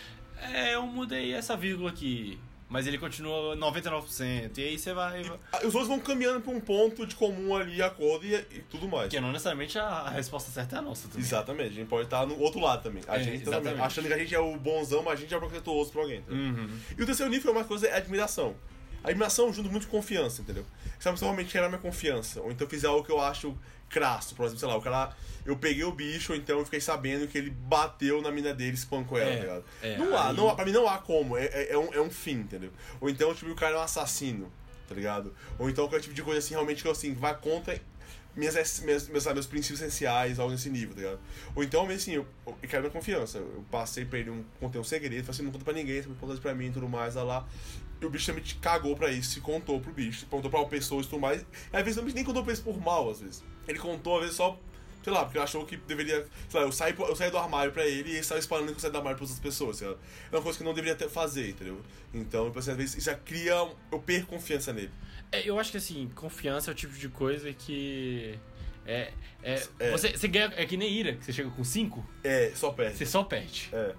[0.52, 2.38] É, eu mudei essa vírgula aqui.
[2.68, 4.56] Mas ele continua 99%.
[4.56, 5.22] E aí você vai.
[5.52, 8.86] Ah, Os outros vão caminhando para um ponto de comum ali, acordo e, e tudo
[8.86, 9.04] mais.
[9.08, 11.20] Porque não necessariamente a, a resposta certa é a nossa também.
[11.26, 13.02] Exatamente, a gente pode estar no outro lado também.
[13.08, 15.36] A É, gente também, achando que a gente é o bonzão, mas a gente é
[15.36, 16.18] o protetuoso pra alguém.
[16.20, 16.44] entendeu?
[16.62, 16.78] Uhum.
[16.96, 18.54] E o terceiro nível é uma coisa, é admiração.
[19.02, 20.64] A admiração junto muito com confiança, entendeu?
[20.98, 23.56] Se a pessoa realmente quer a minha confiança, ou então fizer algo que eu acho
[23.88, 25.16] crasso, por exemplo, sei lá, o cara.
[25.44, 28.72] Eu peguei o bicho, ou então eu fiquei sabendo que ele bateu na mina dele
[28.72, 29.64] e espancou ela, É, tá ligado?
[29.82, 31.92] é, não há, aí- não há, pra mim não há como, é, é, é um,
[31.94, 32.70] é um fim, entendeu?
[33.00, 34.52] Ou então, tipo, o cara é um assassino,
[34.86, 35.34] tá ligado?
[35.58, 37.80] Ou então qualquer tipo de coisa assim, realmente que eu assim, vai contra.
[38.36, 41.20] Minhas, minhas, meus, meus princípios essenciais, algo nesse nível, tá ligado?
[41.54, 43.38] Ou então, assim, eu, eu quero minha confiança.
[43.38, 46.08] Eu passei pra ele, um, contei um segredo, falei assim, não conta pra ninguém, você
[46.08, 47.48] é importante pra mim e tudo mais, lá lá.
[48.00, 51.08] E o bicho também cagou pra isso, se contou pro bicho, contou pra pessoas e
[51.08, 51.42] tudo mais.
[51.42, 53.44] E às vezes o bicho nem contou pra isso por mal, às vezes.
[53.68, 54.58] Ele contou, às vezes, só,
[55.04, 56.26] sei lá, porque ele achou que deveria.
[56.48, 58.76] Sei lá, eu saí, eu saí do armário pra ele e ele estava espalhando que
[58.76, 59.96] eu saí do armário pras outras pessoas, sei lá.
[60.32, 61.80] É uma coisa que eu não deveria ter, fazer, entendeu?
[62.14, 63.68] Então, tipo assim, às vezes isso já cria.
[63.92, 64.90] Eu perco confiança nele.
[65.32, 68.38] É, eu acho que assim, confiança é o tipo de coisa que.
[68.86, 69.12] É.
[69.42, 69.90] é, É.
[69.90, 70.52] Você, você ganha.
[70.56, 72.98] É que nem ira, que você chega com 5, É, só perde.
[72.98, 73.68] você só perde.
[73.72, 73.94] É.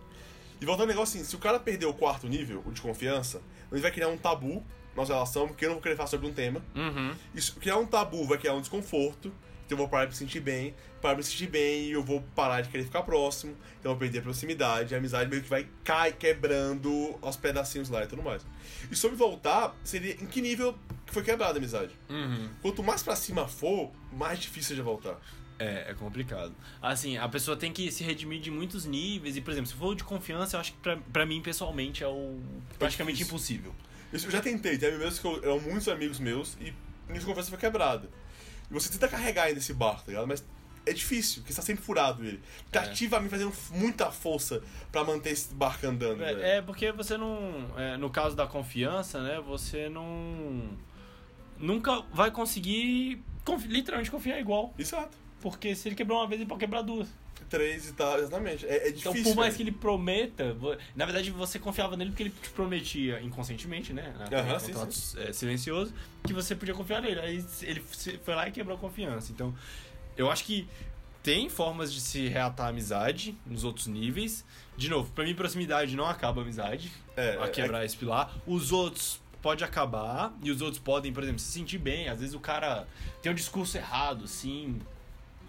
[0.59, 3.41] E voltando ao negócio assim, se o cara perder o quarto nível, o de confiança,
[3.71, 4.63] ele vai criar um tabu
[4.95, 6.61] na nossa relação, porque eu não vou querer falar sobre um tema.
[6.75, 7.15] Uhum.
[7.33, 9.33] Isso, criar um tabu vai criar um desconforto,
[9.71, 12.03] então eu vou parar de me sentir bem, parar de me sentir bem e eu
[12.03, 15.41] vou parar de querer ficar próximo, então eu vou perder a proximidade, a amizade meio
[15.41, 18.45] que vai cai, quebrando aos pedacinhos lá e tudo mais.
[18.91, 21.91] E sobre voltar, seria em que nível que foi quebrada a amizade?
[22.09, 22.49] Uhum.
[22.61, 25.17] Quanto mais pra cima for, mais difícil é de voltar.
[25.57, 26.53] É, é complicado.
[26.81, 29.37] Assim, a pessoa tem que se redimir de muitos níveis.
[29.37, 32.07] E, por exemplo, se for de confiança, eu acho que pra, pra mim, pessoalmente, é
[32.07, 32.41] o
[32.79, 33.35] praticamente difícil.
[33.35, 33.75] impossível.
[34.11, 36.73] Eu já tentei, tem amigos que eu, eram muitos amigos meus e
[37.07, 38.09] nisso conversa foi quebrada.
[38.71, 40.27] E você tenta carregar ainda esse barco, tá ligado?
[40.27, 40.43] Mas
[40.85, 42.41] é difícil, porque você tá sempre furado ele.
[42.71, 42.85] Tá É.
[42.89, 46.23] ativamente fazendo muita força pra manter esse barco andando.
[46.23, 47.67] É, é porque você não.
[47.77, 49.39] é, no caso da confiança, né?
[49.45, 50.69] Você não.
[51.59, 54.73] Nunca vai conseguir confi- literalmente confiar igual.
[54.79, 55.15] Exato.
[55.41, 57.07] Porque se ele quebrou uma vez, ele pode quebrar duas.
[57.49, 58.65] Três e tal, exatamente.
[58.65, 59.23] É, é Então, difícil.
[59.33, 59.57] por mais velho.
[59.57, 60.55] que ele prometa,
[60.95, 64.13] na verdade você confiava nele porque ele te prometia inconscientemente, né?
[64.31, 67.19] Aham, Em sim, contrato é, silencioso, que você podia confiar nele.
[67.19, 67.81] Aí ele
[68.23, 69.31] foi lá e quebrou a confiança.
[69.33, 69.53] Então,
[70.15, 70.65] eu acho que
[71.21, 74.45] tem formas de se reatar a amizade nos outros níveis.
[74.77, 76.89] De novo, pra mim, proximidade não acaba a amizade.
[77.17, 78.33] É, a é- quebrar esse pilar.
[78.47, 82.07] Os outros pode acabar e os outros podem, por exemplo, se sentir bem.
[82.07, 82.87] Às vezes o cara
[83.21, 84.79] tem um discurso errado, assim,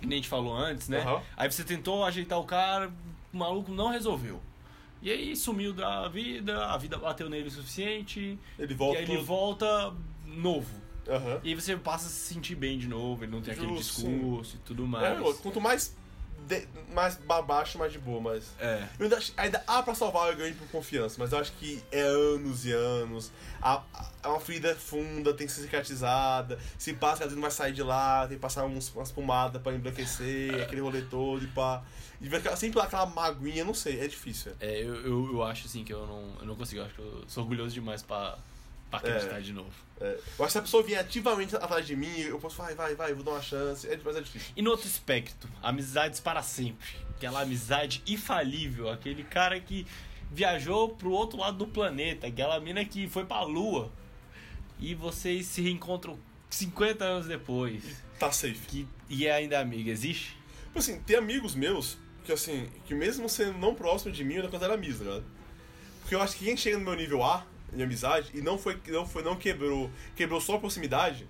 [0.03, 1.01] que nem a gente falou antes, né?
[1.01, 1.23] Aham.
[1.37, 2.93] Aí você tentou ajeitar o cara,
[3.33, 4.41] o maluco não resolveu.
[5.01, 9.01] E aí sumiu da vida, a vida bateu nele o suficiente, Ele volta.
[9.01, 9.95] e aí ele volta
[10.27, 10.71] novo.
[11.09, 11.41] Aham.
[11.43, 14.03] E aí você passa a se sentir bem de novo, ele não tem aquele Justo,
[14.03, 15.39] discurso e tudo É, mais.
[15.39, 15.97] quanto mais,
[16.47, 18.45] de- mais baixo, mais de boa, mas.
[18.59, 18.87] É.
[18.99, 22.01] Eu ainda, ainda há pra salvar o ganho por confiança, mas eu acho que é
[22.03, 23.31] anos e anos.
[23.61, 26.59] A, a- é uma ferida funda, tem que ser cicatrizada.
[26.79, 29.61] Se passa, às vezes não vai sair de lá, tem que passar uns, umas pomadas
[29.63, 31.83] pra embranquecer, aquele rolê todo e pá.
[32.21, 34.53] E vai ficar sempre lá aquela maguinha, não sei, é difícil.
[34.61, 34.67] é.
[34.67, 37.01] É, eu, eu, eu acho assim que eu não, eu não consigo, eu acho que
[37.01, 38.39] eu sou orgulhoso demais pra,
[38.99, 39.71] pra acreditar de novo.
[40.01, 40.19] É.
[40.39, 42.89] Eu acho que se a pessoa vier ativamente atrás de mim, eu posso falar, vai,
[42.89, 43.89] vai, vai, vou dar uma chance.
[43.89, 44.53] É, mas é difícil.
[44.55, 46.87] E no outro espectro, amizades para sempre.
[47.17, 49.87] Aquela amizade infalível, aquele cara que
[50.31, 53.91] viajou pro outro lado do planeta, aquela mina que foi pra lua.
[54.79, 56.19] E vocês se reencontram
[56.51, 57.83] 50 anos depois.
[58.19, 58.67] Tá safe.
[58.67, 60.37] Que, e é ainda amiga, existe?
[60.67, 64.41] Tipo assim, tem amigos meus que, assim, que mesmo sendo não próximo de mim, eu
[64.41, 65.25] ainda considero amigos, tá ligado?
[66.01, 68.81] Porque eu acho que quem chega no meu nível A de amizade e não foi,
[68.89, 71.27] não foi, não quebrou, quebrou só a proximidade,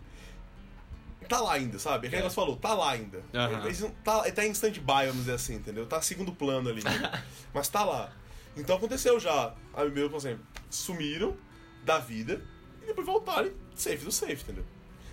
[1.28, 2.07] tá lá ainda, sabe?
[2.07, 2.18] É que É.
[2.18, 3.22] negócio falou, tá lá ainda.
[3.33, 3.66] Aham.
[3.66, 5.87] Ele, ele tá, ele tá em stand-by, vamos dizer assim, entendeu?
[5.87, 6.81] Tá segundo plano ali.
[6.81, 7.09] entendeu?
[7.55, 8.12] Mas tá lá.
[8.57, 11.37] Então aconteceu já, amigos meus, por exemplo, sumiram
[11.85, 12.42] da vida
[12.83, 14.64] e depois voltaram safe do safe, entendeu?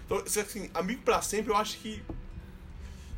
[0.06, 2.04] Então, assim, amigo pra sempre eu acho que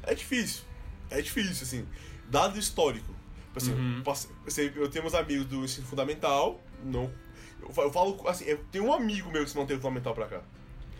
[0.03, 0.63] é difícil.
[1.09, 1.87] É difícil, assim.
[2.29, 3.15] Dado histórico.
[3.55, 4.03] Assim, Uhum.
[4.45, 7.11] eu sei- eu tenho uns amigos do ensino fundamental, não.
[7.61, 10.27] Eu eu falo assim, eu tenho um amigo meu que se manteve do fundamental pra
[10.27, 10.41] cá.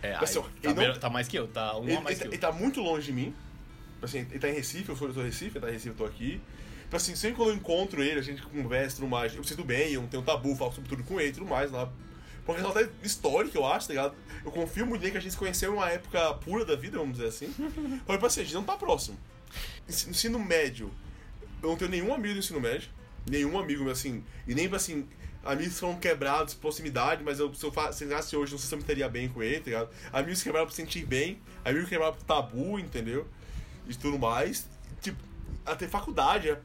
[0.02, 2.18] É, Assim, aí, ó, tá, ele não- tá mais que eu, tá um Ele, mais
[2.20, 3.34] ele, que ele tá muito longe de mim.
[4.00, 6.04] Assim, ele tá em Recife, eu sou, de Recife, ele tá em Recife, eu tô
[6.04, 6.40] aqui.
[6.88, 9.46] Então, assim, sempre quando eu encontro ele, a gente conversa e tudo mais, eu me
[9.46, 11.86] sinto bem, eu não tenho tabu, falo sobre tudo com ele e tudo mais lá.
[12.44, 14.14] Por uma questão até histórica, eu acho, tá ligado?
[14.44, 16.98] Eu confio muito nele que a gente se conheceu em uma época pura da vida,
[16.98, 17.54] vamos dizer assim.
[17.58, 19.16] Mas, tipo assim, a gente não tá próximo.
[19.88, 20.90] Ensi- Ensino médio,
[21.62, 22.88] eu não tenho nenhum amigo do ensino médio.
[23.30, 24.24] Nenhum amigo, assim.
[24.48, 25.06] E nem, assim,
[25.44, 28.68] amigos foram quebrados, proximidade, mas eu, se eu fa- se eu chegasse hoje, não sei
[28.68, 29.90] se eu me teria bem com ele, tá ligado?
[30.12, 33.26] Amigos quebrados por sentir bem, amigos quebrados por tabu, entendeu?
[33.88, 34.68] E tudo mais.
[35.00, 35.18] Tipo,
[35.66, 36.56] até faculdade,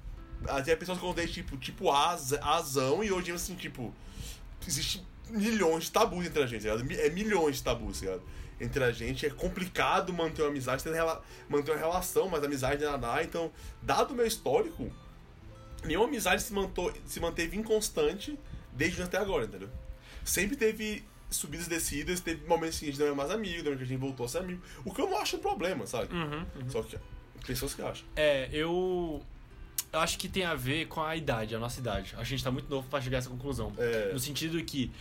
[0.47, 3.93] até pessoas que eu tipo, tipo Az- Azão, e hoje, assim, tipo,
[4.67, 7.01] existe milhões de tabus entre a gente, tá ligado?
[7.01, 8.23] É milhões de tabus, tá ligado?
[8.59, 10.83] Entre a gente, é complicado manter uma amizade,
[11.47, 13.23] manter uma relação, mas amizade ainda dá.
[13.23, 14.89] Então, dado o meu histórico,
[15.83, 18.37] nenhuma amizade se, mantou, se manteve inconstante
[18.77, 19.69] desde até agora, entendeu?
[20.23, 23.79] Sempre teve subidas e descidas, teve momentos que a gente não é mais amigo, momentos
[23.79, 24.61] que a gente voltou a ser amigo.
[24.85, 26.13] O que eu não acho um problema, sabe?
[26.13, 26.69] Uhum, uhum.
[26.69, 26.97] Só que
[27.45, 28.05] pessoas que acham.
[28.15, 29.21] É, eu.
[29.91, 32.13] Eu acho que tem a ver com a idade, a nossa idade.
[32.17, 33.71] A gente tá muito novo pra chegar a essa conclusão.
[33.77, 34.11] É.
[34.11, 34.91] No sentido que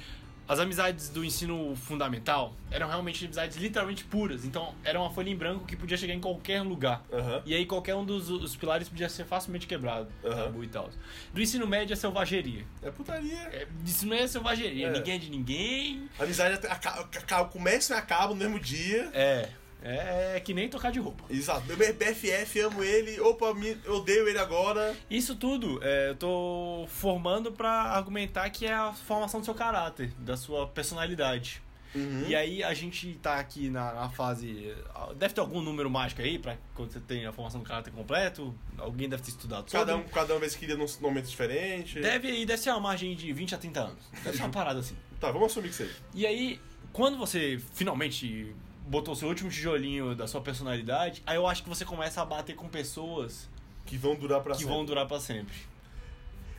[0.48, 4.44] as amizades do ensino fundamental eram realmente amizades literalmente puras.
[4.44, 7.04] Então, era uma folha em branco que podia chegar em qualquer lugar.
[7.12, 7.42] Aham.
[7.44, 10.08] E aí, qualquer um dos os pilares podia ser facilmente quebrado.
[10.24, 10.44] Aham.
[10.44, 10.90] Tabu e tal.
[11.32, 12.64] Do ensino médio é selvageria.
[12.82, 13.38] É putaria.
[13.52, 14.88] É, isso não é selvageria.
[14.88, 14.92] É.
[14.92, 16.08] Ninguém é de ninguém.
[16.18, 16.60] A amizade
[17.52, 19.10] começa e acaba no mesmo dia.
[19.12, 19.48] É.
[19.86, 21.24] É, que nem tocar de roupa.
[21.30, 21.64] Exato.
[21.66, 23.20] Meu BFF, amo ele.
[23.20, 24.96] Opa, me, odeio ele agora.
[25.08, 30.10] Isso tudo é, eu tô formando pra argumentar que é a formação do seu caráter,
[30.18, 31.62] da sua personalidade.
[31.94, 32.24] Uhum.
[32.28, 34.74] E aí a gente tá aqui na, na fase.
[35.16, 38.54] Deve ter algum número mágico aí pra quando você tem a formação do caráter completo?
[38.76, 39.86] Alguém deve ter estudado sobre.
[39.86, 42.00] Cada um, cada uma vez queria num momento diferente.
[42.00, 44.04] Deve aí, deve ser uma margem de 20 a 30 anos.
[44.22, 44.96] Deve ser uma parada assim.
[45.18, 45.94] Tá, vamos assumir que seja.
[46.12, 46.60] E aí,
[46.92, 48.54] quando você finalmente
[48.86, 52.24] botou o seu último tijolinho da sua personalidade, aí eu acho que você começa a
[52.24, 53.48] bater com pessoas
[53.84, 54.74] Que vão durar pra que sempre.
[54.74, 55.54] vão durar pra sempre.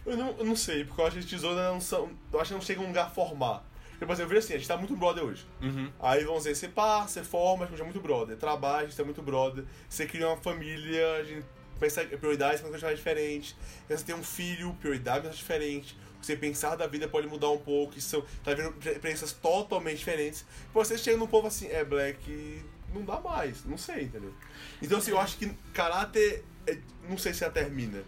[0.06, 2.10] Eu não, eu não sei, porque eu acho que as tesouras não são.
[2.32, 3.64] Eu acho que não chega a um lugar formar.
[4.00, 5.46] Por exemplo, eu vejo assim, a gente tá muito brother hoje.
[5.62, 5.92] Uhum.
[6.00, 8.38] Aí vamos dizer, você pá, você forma, a gente é muito brother.
[8.38, 9.66] Trabalha, a gente é muito brother.
[9.90, 11.46] Você cria uma família, a gente
[11.80, 13.56] pensa prioridades, mas coisas diferentes.
[13.90, 15.98] Você tem um filho, prioridade mas diferente.
[16.22, 20.46] Você pensar da vida pode mudar um pouco, isso são, tá vendo experiências totalmente diferentes.
[20.74, 22.62] Pô, você chega num povo assim, é, Black,
[22.94, 24.34] não dá mais, não sei, entendeu?
[24.82, 26.78] Então, assim, eu acho que caráter, é-
[27.08, 28.04] não sei se ela termina.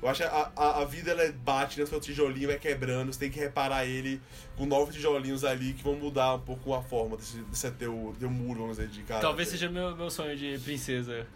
[0.00, 3.18] Eu acho que a, a, a vida ela bate no seu tijolinho, vai quebrando, você
[3.18, 4.20] tem que reparar ele
[4.56, 8.30] com novos tijolinhos ali que vão mudar um pouco a forma desse, desse teu, teu
[8.30, 9.20] muro, vamos dizer, de cara.
[9.20, 11.26] Talvez seja meu, meu sonho de princesa.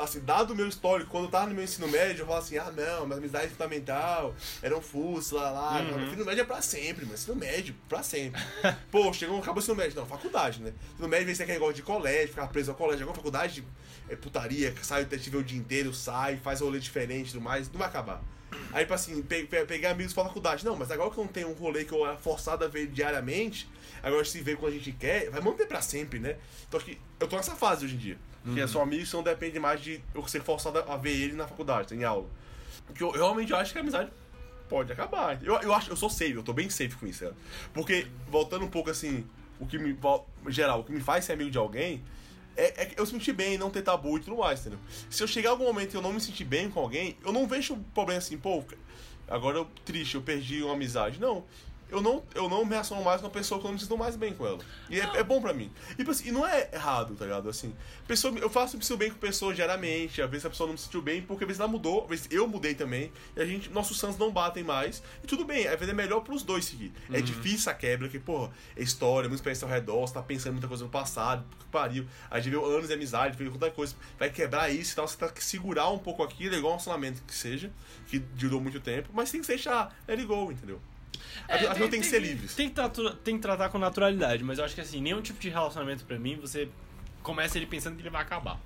[0.00, 2.58] Assim, dado o meu histórico, quando eu tava no meu ensino médio, eu falava assim,
[2.58, 5.92] ah não, mas amizade fundamental, era um fuso, lá, lá, Uhum.
[5.92, 6.06] uhum.
[6.06, 8.42] ensino médio é pra sempre, mas ensino médio, pra sempre.
[8.90, 10.72] Pô, chegou, acabou o ensino médio, não, faculdade, né?
[10.94, 13.64] Ensino médio vem ser aquele negócio de colégio, ficar preso ao colégio, agora faculdade
[14.08, 17.70] é putaria, sai o detetive o dia inteiro, sai, faz rolê diferente e tudo mais,
[17.70, 18.20] não vai acabar.
[18.72, 20.64] Aí, tipo assim, pe pe pegar amigos pra faculdade.
[20.64, 22.86] Não, mas agora que eu não tenho um rolê que eu era forçado a ver
[22.88, 23.66] diariamente,
[24.02, 26.36] agora se vê quando a gente quer, vai manter pra sempre, né?
[26.68, 28.18] Então aqui, eu tô nessa fase hoje em dia.
[28.54, 31.34] Que é só amigo, isso não depende mais de eu ser forçado a ver ele
[31.34, 32.26] na faculdade, em aula.
[32.86, 34.10] Porque eu realmente acho que a amizade
[34.68, 35.40] pode acabar.
[35.42, 37.32] Eu, eu acho, eu sou safe, eu tô bem safe com isso, né?
[37.72, 39.24] Porque, voltando um pouco assim,
[39.60, 39.96] o que me.
[40.48, 42.02] Geral, o que me faz ser amigo de alguém
[42.56, 44.78] é, é que eu se sentir bem, não ter tabu e tudo mais, entendeu?
[45.08, 47.46] Se eu chegar algum momento e eu não me sentir bem com alguém, eu não
[47.46, 48.64] vejo um problema assim, pô,
[49.28, 51.20] agora eu triste, eu perdi uma amizade.
[51.20, 51.44] Não.
[51.92, 53.98] Eu não, eu não me relaciono mais com uma pessoa que eu não me sinto
[53.98, 54.58] mais bem com ela.
[54.88, 55.70] E é, é bom pra mim.
[55.90, 57.50] E, tipo assim, e não é errado, tá ligado?
[57.50, 57.74] Assim,
[58.08, 60.22] pessoa, eu faço me sinto bem com pessoas diariamente.
[60.22, 62.28] Às vezes a pessoa não me sentiu bem, porque às vezes ela mudou, às vezes
[62.30, 63.12] eu mudei também.
[63.36, 65.02] E a gente, nossos santos não batem mais.
[65.22, 66.94] E tudo bem, às vezes é melhor pros dois seguir.
[67.12, 70.54] É difícil a quebra, porque, porra, é história, muita experiência ao redor, você tá pensando
[70.54, 72.06] muita coisa no passado, que pariu.
[72.30, 73.94] A gente viveu anos de amizade, viveu tanta coisa.
[74.18, 76.76] Vai quebrar isso e tal, você tá que segurar um pouco aquilo, é igual um
[76.76, 77.70] relacionamento que seja,
[78.06, 80.80] que durou muito tempo, mas tem que deixar, let it go, entendeu?
[81.48, 82.54] É, As pessoas têm que ser livres.
[82.54, 82.80] Tem que,
[83.24, 86.18] tem que tratar com naturalidade, mas eu acho que assim, nenhum tipo de relacionamento pra
[86.18, 86.68] mim, você
[87.22, 88.58] começa ele pensando que ele vai acabar.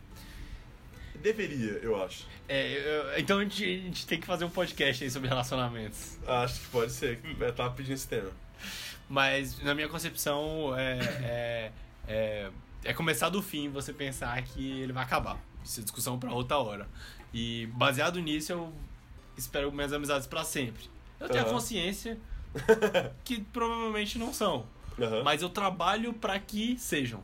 [1.15, 2.27] Deveria, eu acho.
[2.49, 2.73] É,
[3.15, 6.19] eu- então a gente, a gente tem que fazer um podcast aí sobre relacionamentos.
[6.27, 8.31] Acho que pode ser, eu tava pedindo esse tema.
[9.09, 11.73] Mas na minha concepção é, é,
[12.07, 12.51] é,
[12.85, 15.39] é começar do fim você pensar que ele vai acabar.
[15.65, 16.87] Isso é discussão pra outra hora.
[17.33, 18.73] E baseado nisso eu
[19.37, 20.85] espero minhas amizades pra sempre.
[21.19, 21.55] Eu tenho a Aham.
[21.55, 22.19] consciência
[23.25, 24.67] que provavelmente não são.
[24.99, 25.23] Aham.
[25.23, 27.23] Mas eu trabalho pra que sejam.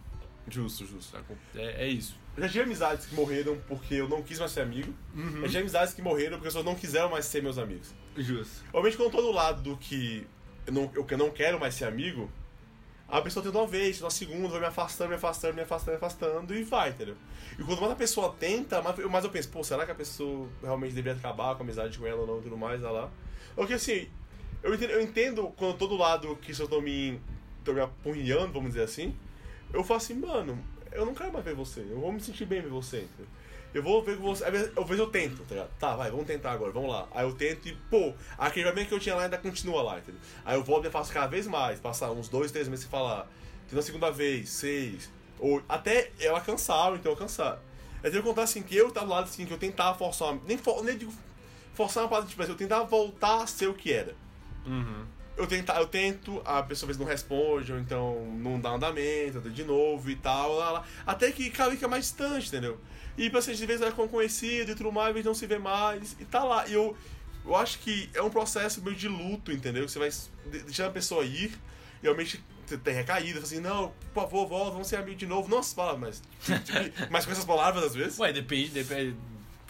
[0.48, 1.16] Justo, justo.
[1.54, 2.20] É, é isso.
[2.36, 4.92] Eu já tive amizades que morreram porque eu não quis mais ser amigo.
[5.14, 5.36] Uhum.
[5.36, 7.94] Eu já tive amizades que morreram porque as pessoas não quiseram mais ser meus amigos.
[8.16, 8.64] Justo.
[8.72, 10.26] Obviamente, quando eu tô do lado do que
[10.66, 12.30] eu não, eu que eu não quero mais ser amigo,
[13.08, 15.96] a pessoa tenta uma vez, uma segunda, vai me afastando, me afastando, me afastando, me
[15.96, 17.16] afastando e vai, entendeu?
[17.58, 19.94] E quanto mais a pessoa tenta, mais eu, mais eu penso, pô, será que a
[19.94, 22.90] pessoa realmente deveria acabar com a amizade com ela ou não e tudo mais, lá
[22.90, 23.10] lá.
[23.54, 24.08] Porque assim,
[24.62, 27.20] eu entendo, eu entendo quando eu tô do lado que se eu tô me,
[27.64, 29.14] tô me apurrinhando, vamos dizer assim,
[29.72, 30.58] eu falo assim, mano,
[30.92, 33.06] eu não quero mais ver você, eu vou me sentir bem ver você?
[33.74, 34.44] Eu vou ver com você.
[34.44, 35.70] Às vezes, às vezes eu tento, tá ligado?
[35.78, 37.08] Tá, vai, vamos tentar agora, vamos lá.
[37.10, 40.20] Aí eu tento e, pô, aquele momento que eu tinha lá ainda continua lá, entendeu?
[40.44, 43.26] Aí eu volto e faço cada vez mais, passar uns dois, três meses sem falar.
[43.68, 45.10] Tento a segunda vez, seis.
[45.38, 47.60] Ou até ela cansar, então eu cansar.
[48.02, 50.42] Eu tenho que contar assim, que eu tava lado assim, que eu tentava forçar uma.
[50.46, 51.12] Nem, for, nem digo
[51.72, 54.14] forçar uma parada, tipo assim, eu tentava voltar a ser o que era.
[54.66, 55.04] Uhum.
[55.36, 59.40] Eu, tenta, eu tento, a pessoa às vezes não responde, ou então não dá andamento,
[59.50, 60.84] de novo e tal, lá, lá.
[61.06, 62.78] Até que vez fica mais distante, entendeu?
[63.16, 65.58] E vocês de vez vai com conhecido e tudo mais, às vezes não se vê
[65.58, 66.66] mais, e tá lá.
[66.68, 66.96] E eu,
[67.44, 69.88] eu acho que é um processo meio de luto, entendeu?
[69.88, 71.50] Você vai de- deixando a pessoa ir,
[72.02, 72.42] e realmente
[72.84, 75.48] tem recaída, assim, não, por favor, volta, vamos ser amigos de novo.
[75.48, 76.22] Nossa, fala, mas.
[76.42, 78.18] tipo, mas com essas palavras às vezes.
[78.18, 79.16] Ué, depende, depende.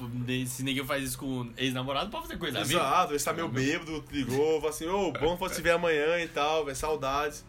[0.01, 2.61] De- Se ninguém faz isso com ex-namorado, pode fazer coisa.
[2.61, 6.29] Exato, ele tá meio bêbado, ligou, falou assim, ô, bom fosse te ver amanhã e
[6.29, 7.45] tal, velho, saudades.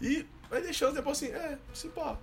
[0.00, 2.16] E vai deixando depois assim, é, se pá.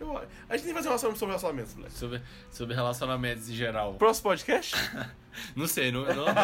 [0.00, 1.94] Eu, a gente tem que fazer uma sobre relacionamentos, moleque.
[1.94, 3.94] Sobre, sobre relacionamentos em geral.
[3.94, 4.74] Próximo podcast?
[5.56, 6.34] Não sei, não, não- não-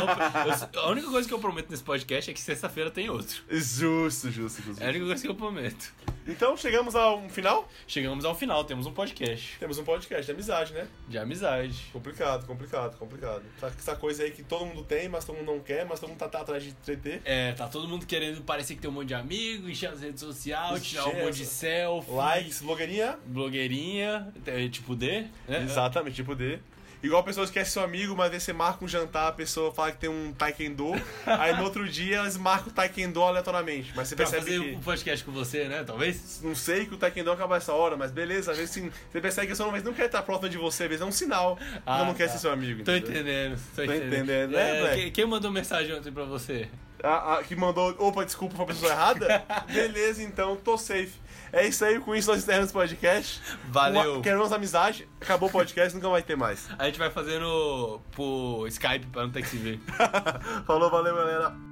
[0.73, 3.43] eu- a única coisa que eu prometo nesse podcast é que sexta-feira tem outro.
[3.51, 4.83] Justo, justo, inclusive.
[4.85, 5.93] É a única coisa que eu prometo.
[6.27, 7.69] Então, chegamos ao final.
[7.87, 10.87] Chegamos ao final, temos um podcast Temos um podcast de amizade, né?
[11.09, 11.87] de amizade.
[11.93, 13.43] Complicado, complicado, complicado.
[13.79, 16.19] Essa, coisa aí que todo mundo tem, mas todo mundo não quer, mas todo mundo
[16.19, 17.23] tá, tá atrás de TT.
[17.25, 20.21] É, tá todo mundo querendo parecer que tem um monte de amigo, encher as redes
[20.21, 22.11] sociais, tirar um monte de selfie.
[22.13, 23.19] Likes, blogueirinha.
[23.27, 25.23] Blogueirinha, é, tipo D.
[25.47, 25.63] né?
[25.65, 26.59] Exatamente, tipo D.
[27.03, 29.93] Igual a pessoa esquece seu amigo, mas aí você marca um jantar, a pessoa fala
[29.93, 30.93] que tem um taekwondo,
[31.27, 33.93] aí no outro dia elas marcam o taekwondo aleatoriamente.
[33.95, 34.77] Mas você Pra percebe fazer que...
[34.77, 35.85] um podcast com você, né?
[35.85, 36.41] Talvez?
[36.43, 39.47] Não sei que o taekwondo acaba essa hora, mas beleza, às vezes sim, você percebe
[39.47, 41.57] que a pessoa não, não quer estar próxima de você, às vezes é um sinal
[41.57, 42.33] que Ah, ela não quer tá.
[42.33, 42.83] ser seu amigo.
[42.83, 43.21] Tô entendeu?
[43.23, 44.07] entendendo, tô Tá entendendo.
[44.15, 46.69] entendendo, né, É, quem, quem mandou mensagem ontem pra você?
[47.01, 49.45] A, a- que mandou, opa, desculpa, foi a pessoa errada?
[49.73, 51.13] Beleza, então, tô safe.
[51.53, 53.41] É isso aí, com isso nós encerramos o podcast.
[53.69, 54.15] Valeu.
[54.15, 56.69] Uma, queremos amizade, acabou o podcast, nunca vai ter mais.
[56.79, 59.81] A gente vai fazendo por Skype pra não ter que se ver.
[60.67, 61.68] Falou, valeu, galera.